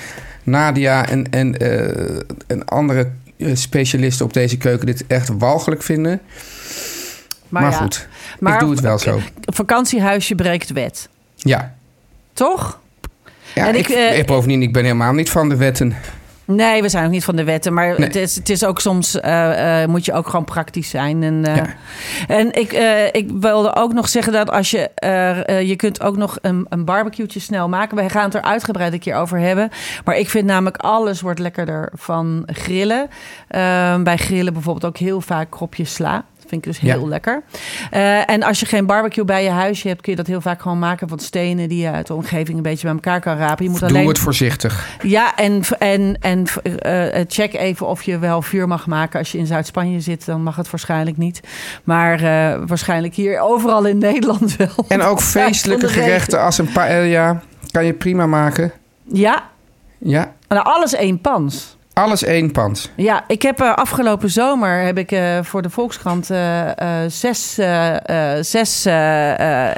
Nadia 0.44 1.08
en, 1.08 1.30
en, 1.30 1.58
eh, 1.58 2.20
en 2.48 2.66
andere 2.66 3.10
eh, 3.38 3.50
specialisten 3.56 4.26
op 4.26 4.34
deze 4.34 4.58
keuken 4.58 4.86
dit 4.86 5.08
echt 5.08 5.30
walgelijk 5.38 5.84
vinden. 5.84 6.22
Maar, 7.50 7.64
ja. 7.64 7.72
goed, 7.72 8.08
Maar- 8.40 8.54
ik 8.54 8.60
doe 8.60 8.70
het 8.72 8.80
wel 8.80 8.98
zo. 9.00 9.20
Vakantiehuisje 9.42 10.36
breekt 10.36 10.72
wet. 10.72 11.10
Ja. 11.36 11.74
Toch? 12.34 12.80
ja 13.56 13.68
En 13.68 13.76
ik, 13.76 13.88
ik, 13.90 13.96
eh, 13.96 14.18
ik, 14.18 14.26
bovendien, 14.26 14.62
ik 14.62 14.74
ben 14.74 14.84
helemaal 14.84 15.14
niet 15.14 15.30
van 15.30 15.50
de 15.50 15.56
wetten. 15.56 15.94
Nee, 16.56 16.82
we 16.82 16.90
zijn 16.90 17.06
ook 17.06 17.12
niet 17.12 17.24
van 17.24 17.36
de 17.36 17.44
wetten. 17.44 17.74
Maar 17.74 17.88
Nee. 17.88 18.08
het, 18.08 18.16
is, 18.16 18.36
het 18.36 18.50
is 18.50 18.64
ook 18.66 18.80
soms... 18.80 19.20
eh, 19.20 19.82
eh, 19.84 19.90
moet 19.90 20.06
je 20.06 20.14
ook 20.14 20.28
gewoon 20.28 20.46
praktisch 20.46 20.90
zijn. 20.90 21.24
En, 21.24 21.46
eh, 21.46 21.56
Ja. 21.56 21.66
en 22.28 22.54
ik, 22.54 22.72
ik 23.12 23.30
wilde 23.40 23.76
ook 23.76 23.94
nog 23.94 24.10
zeggen 24.10 24.34
dat 24.34 24.50
als 24.52 24.72
je... 24.72 24.90
je 25.66 25.76
kunt 25.76 26.02
ook 26.02 26.18
nog 26.18 26.38
een, 26.42 26.66
een 26.70 26.86
barbecue'tje 26.86 27.40
snel 27.40 27.70
maken. 27.70 27.98
We 27.98 28.10
gaan 28.10 28.24
het 28.24 28.34
er 28.36 28.42
uitgebreid 28.42 28.94
een 28.94 29.00
keer 29.00 29.16
over 29.16 29.40
hebben. 29.40 29.70
Maar 30.06 30.18
ik 30.18 30.30
vind 30.30 30.46
namelijk 30.46 30.78
alles 30.78 31.22
wordt 31.22 31.40
lekkerder 31.40 31.90
van 31.94 32.44
grillen. 32.46 33.10
Ehm, 33.48 34.04
bij 34.04 34.18
grillen 34.18 34.54
bijvoorbeeld 34.54 34.86
ook 34.86 34.98
heel 34.98 35.22
vaak 35.22 35.50
kropjes 35.52 35.94
sla. 35.94 36.24
Vind 36.52 36.66
ik 36.66 36.72
dus 36.72 36.82
Ja. 36.82 36.98
heel 36.98 37.08
lekker. 37.08 37.44
Eh, 37.92 38.30
en 38.30 38.44
als 38.44 38.60
je 38.60 38.66
geen 38.66 38.86
barbecue 38.86 39.26
bij 39.26 39.44
je 39.44 39.50
huisje 39.50 39.88
hebt... 39.88 40.02
kun 40.02 40.12
je 40.12 40.18
dat 40.18 40.28
heel 40.28 40.42
vaak 40.42 40.62
gewoon 40.62 40.80
maken 40.80 41.08
van 41.08 41.20
stenen... 41.20 41.70
die 41.70 41.82
je 41.82 41.92
uit 41.92 42.08
de 42.08 42.14
omgeving 42.14 42.58
een 42.58 42.64
beetje 42.64 42.86
bij 42.86 42.94
elkaar 42.96 43.20
kan 43.22 43.38
rapen. 43.38 43.64
Je 43.64 43.70
moet 43.70 43.80
Doe 43.80 43.90
alleen... 43.90 44.08
het 44.08 44.20
voorzichtig. 44.20 44.98
Ja, 45.02 45.36
en, 45.36 45.62
en, 45.80 46.18
en 46.20 46.46
eh, 46.82 47.26
check 47.28 47.54
even 47.54 47.88
of 47.88 48.04
je 48.04 48.20
wel 48.20 48.42
vuur 48.42 48.68
mag 48.68 48.88
maken. 48.88 49.20
Als 49.20 49.32
je 49.32 49.38
in 49.38 49.46
Zuid-Spanje 49.46 50.00
zit, 50.00 50.26
dan 50.26 50.44
mag 50.44 50.56
het 50.56 50.72
waarschijnlijk 50.72 51.18
niet. 51.18 51.42
Maar 51.84 52.14
eh, 52.14 52.60
waarschijnlijk 52.66 53.14
hier 53.14 53.40
overal 53.40 53.86
in 53.86 53.98
Nederland 53.98 54.56
wel. 54.58 54.86
En 54.88 55.02
ook 55.02 55.22
feestelijke 55.22 55.88
gerechten 55.88 56.42
als 56.42 56.58
een 56.58 56.72
paella 56.72 57.42
kan 57.72 57.86
je 57.86 57.94
prima 57.94 58.26
maken. 58.26 58.72
Ja, 59.04 59.50
Ja, 59.98 60.34
nou, 60.48 60.66
alles 60.66 60.94
één 60.94 61.22
pans. 61.22 61.78
Alles 61.94 62.24
één 62.24 62.52
pans. 62.52 62.90
Ja, 62.96 63.24
ik 63.28 63.42
heb 63.42 63.60
eh, 63.60 63.74
afgelopen 63.74 64.30
zomer 64.30 64.82
heb 64.82 64.98
ik 64.98 65.12
eh, 65.12 65.40
voor 65.42 65.62
de 65.62 65.70
Volkskrant 65.70 66.30
eh, 66.30 66.70
zes, 67.08 67.54
zes 68.40 68.84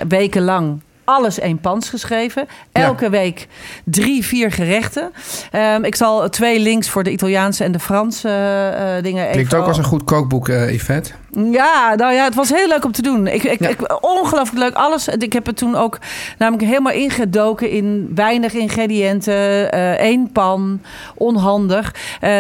weken 0.08 0.42
lang 0.42 0.82
alles 1.04 1.40
één 1.40 1.60
pans 1.60 1.90
geschreven. 1.90 2.48
Ja. 2.74 2.82
Elke 2.82 3.10
week 3.10 3.48
drie, 3.84 4.26
vier 4.26 4.52
gerechten. 4.52 5.12
Ehm, 5.52 5.84
ik 5.84 5.96
zal 5.96 6.30
twee 6.30 6.60
links 6.60 6.90
voor 6.90 7.04
de 7.04 7.12
Italiaanse 7.12 7.64
en 7.64 7.72
de 7.72 7.80
Franse 7.80 8.30
eh, 8.30 9.04
dingen 9.04 9.22
even... 9.24 9.32
Klinkt 9.32 9.54
ook 9.54 9.68
als 9.68 9.78
een 9.78 9.84
goed 9.84 10.04
kookboek, 10.04 10.50
eh 10.50 10.74
Yvette. 10.74 11.12
Ja, 11.52 11.94
nou 11.96 12.14
ja, 12.14 12.24
het 12.24 12.36
was 12.36 12.50
heel 12.50 12.68
leuk 12.68 12.86
om 12.86 12.92
te 12.92 13.02
doen. 13.02 13.28
Ik, 13.28 13.44
ik, 13.44 13.60
Ja. 13.60 13.70
ik, 13.70 13.98
ongelooflijk 14.04 14.60
leuk 14.60 14.74
alles. 14.74 15.08
Ik 15.08 15.34
heb 15.34 15.46
het 15.46 15.58
toen 15.58 15.76
ook 15.76 16.00
namelijk 16.38 16.64
helemaal 16.64 16.94
ingedoken 16.94 17.70
in 17.70 18.12
weinig 18.16 18.54
ingrediënten, 18.54 19.72
eh, 19.72 19.92
één 19.92 20.32
pan, 20.32 20.82
onhandig. 21.16 21.96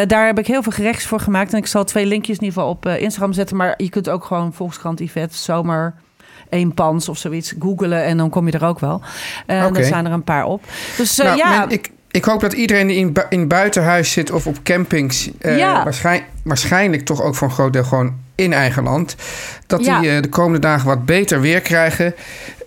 Daar 0.08 0.26
heb 0.26 0.40
ik 0.40 0.48
heel 0.48 0.64
veel 0.64 0.72
gerechts 0.72 1.06
voor 1.06 1.20
gemaakt. 1.20 1.52
En 1.52 1.58
ik 1.58 1.68
zal 1.68 1.84
twee 1.84 2.06
linkjes 2.06 2.38
in 2.38 2.44
ieder 2.44 2.60
geval 2.60 2.74
op 2.76 2.86
Instagram 2.86 3.34
zetten. 3.34 3.58
Maar 3.58 3.74
je 3.78 3.90
kunt 3.90 4.10
ook 4.10 4.26
gewoon 4.26 4.54
Volkskrant 4.54 5.00
Yvette 5.00 5.38
zomer 5.38 5.94
één 6.54 6.74
pans 6.74 7.10
of 7.10 7.18
zoiets 7.18 7.54
googelen 7.60 8.04
en 8.04 8.18
dan 8.18 8.30
kom 8.30 8.46
je 8.48 8.52
er 8.54 8.66
ook 8.66 8.80
wel. 8.80 9.02
En 9.46 9.66
Oké. 9.66 9.80
er 9.80 9.86
zijn 9.86 10.06
er 10.06 10.12
een 10.12 10.24
paar 10.24 10.46
op. 10.46 10.64
Dus 10.98 11.20
eh, 11.20 11.26
Nou, 11.26 11.38
ja, 11.38 11.60
men- 11.60 11.70
ik, 11.70 11.92
ik 12.12 12.26
hoop 12.26 12.42
dat 12.42 12.54
iedereen 12.54 12.88
die 12.88 12.98
in, 12.98 13.14
bu- 13.14 13.26
in 13.30 13.48
buitenhuis 13.48 14.12
zit 14.12 14.32
of 14.32 14.48
op 14.48 14.58
campings... 14.64 15.30
eh, 15.40 15.58
Ja. 15.58 15.84
waarschijn- 15.84 16.24
waarschijnlijk 16.44 17.06
toch 17.06 17.22
ook 17.22 17.36
voor 17.36 17.48
een 17.48 17.54
groot 17.54 17.74
deel 17.74 17.84
gewoon 17.84 18.16
in 18.36 18.54
eigen 18.54 18.84
land... 18.84 19.16
dat 19.68 19.86
Ja. 19.86 20.00
die 20.00 20.10
eh, 20.10 20.22
de 20.22 20.30
komende 20.30 20.60
dagen 20.60 20.88
wat 20.88 21.06
beter 21.06 21.42
weer 21.42 21.62
krijgen. 21.62 22.14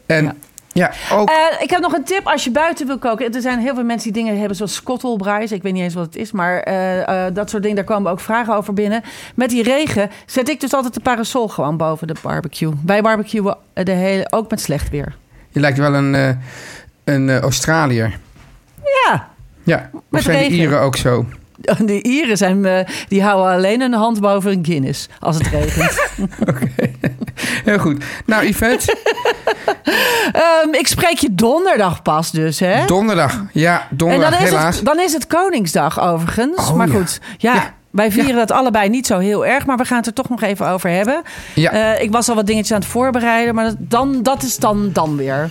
En 0.07 0.25
Ja. 0.25 0.35
Ja, 0.77 0.93
ook. 1.13 1.29
Eh, 1.29 1.63
ik 1.63 1.71
heb 1.71 1.81
nog 1.81 1.93
een 1.93 2.05
tip 2.05 2.27
als 2.27 2.45
je 2.45 2.51
buiten 2.51 2.87
wil 2.87 2.99
koken. 2.99 3.35
Er 3.35 3.41
zijn 3.41 3.59
heel 3.59 3.75
veel 3.75 3.85
mensen 3.85 4.13
die 4.13 4.23
dingen 4.23 4.39
hebben 4.39 4.57
zoals 4.57 4.75
skottelbrais. 4.75 5.53
Ik 5.53 5.63
weet 5.63 5.73
niet 5.73 5.83
eens 5.83 5.95
wat 5.95 6.05
het 6.05 6.17
is, 6.17 6.33
maar 6.33 6.61
eh, 6.61 7.27
eh, 7.27 7.35
dat 7.35 7.51
soort 7.51 7.63
dingen. 7.63 7.77
Daar 7.77 7.85
komen 7.85 8.11
ook 8.11 8.21
vragen 8.21 8.57
over 8.57 8.73
binnen. 8.75 9.03
Met 9.35 9.51
die 9.51 9.63
regen 9.63 10.11
zet 10.27 10.49
ik 10.49 10.61
dus 10.61 10.73
altijd 10.73 10.95
de 10.95 11.01
parasol 11.01 11.49
gewoon 11.49 11.77
boven 11.77 12.07
de 12.07 12.15
barbecue. 12.23 12.73
Wij 12.87 13.03
barbecuen 13.03 13.57
de 13.73 13.93
hele, 13.93 14.27
ook 14.31 14.51
met 14.51 14.61
slecht 14.61 14.91
weer. 14.91 15.17
Je 15.49 15.61
lijkt 15.61 15.79
wel 15.79 15.95
een, 15.95 16.39
een 17.05 17.31
Australiër. 17.31 18.19
Ja, 19.05 19.29
Ja, 19.63 19.91
of 19.93 20.01
Met 20.09 20.23
zijn 20.23 20.49
de. 20.49 20.55
Ieren 20.55 20.81
ook 20.81 20.97
zo? 20.97 21.27
de 21.85 22.03
Ieren 22.03 22.37
zijn, 22.37 22.65
eh, 22.65 22.87
die 23.09 23.23
houden 23.23 23.53
alleen 23.53 23.81
een 23.81 23.93
hand 23.93 24.21
boven 24.21 24.51
een 24.53 24.65
Guinness 24.65 25.09
als 25.21 25.37
het 25.39 25.47
regent. 25.47 26.01
Heel 27.65 27.79
goed. 27.79 28.05
Nou, 28.27 28.47
Yvette, 28.47 28.97
Ehm, 30.33 30.73
ik 30.75 30.87
spreek 30.87 31.19
je 31.19 31.35
donderdag 31.35 32.03
pas 32.03 32.31
dus, 32.31 32.61
hè? 32.61 32.85
donderdag. 32.87 33.45
Ja, 33.53 33.81
en 33.91 33.97
donderdag 33.97 34.31
dan 34.31 34.43
is, 34.43 34.49
helaas. 34.49 34.77
het, 34.77 34.85
dan 34.85 35.01
is 35.01 35.13
het 35.13 35.27
Koningsdag 35.27 36.01
overigens. 36.01 36.69
Oh, 36.69 36.73
maar 36.77 36.89
goed, 36.89 37.21
ja, 37.39 37.55
Ja. 37.55 37.75
wij 37.91 38.11
vieren 38.13 38.41
het 38.41 38.51
allebei 38.51 38.89
niet 38.89 39.07
zo 39.07 39.19
heel 39.19 39.47
erg. 39.47 39.67
Maar 39.67 39.77
we 39.77 39.85
gaan 39.85 39.97
het 39.99 40.07
er 40.07 40.13
toch 40.13 40.29
nog 40.29 40.43
even 40.43 40.69
over 40.69 40.91
hebben. 40.91 41.23
Ja. 41.55 41.71
Eh, 41.95 42.03
ik 42.03 42.11
was 42.13 42.29
al 42.29 42.35
wat 42.35 42.47
dingetjes 42.47 42.73
aan 42.73 42.81
het 42.81 42.89
voorbereiden. 42.91 43.55
Maar 43.55 43.65
dat- 43.65 43.77
dan, 43.79 44.23
dat 44.23 44.43
is 44.43 44.57
dan, 44.57 44.91
dan 44.93 45.17
weer. 45.17 45.51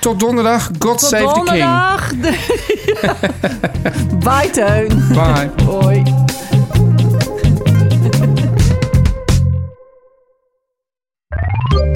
Tot 0.00 0.20
donderdag. 0.20 0.68
God 0.78 0.98
Tot 0.98 1.00
save 1.00 1.26
the 1.26 1.32
king. 1.32 1.46
donderdag. 1.46 2.12
Bye, 4.24 4.50
Teun. 4.50 5.08
Bye. 5.14 5.50
Hoi. 5.64 6.02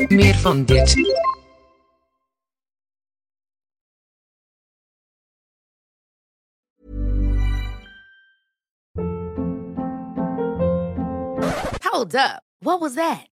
Meer 0.08 0.34
van 0.34 0.64
dit. 0.64 0.94
Hold 11.82 12.14
up. 12.14 12.42
What 12.60 12.80
was 12.80 12.94
that? 12.96 13.26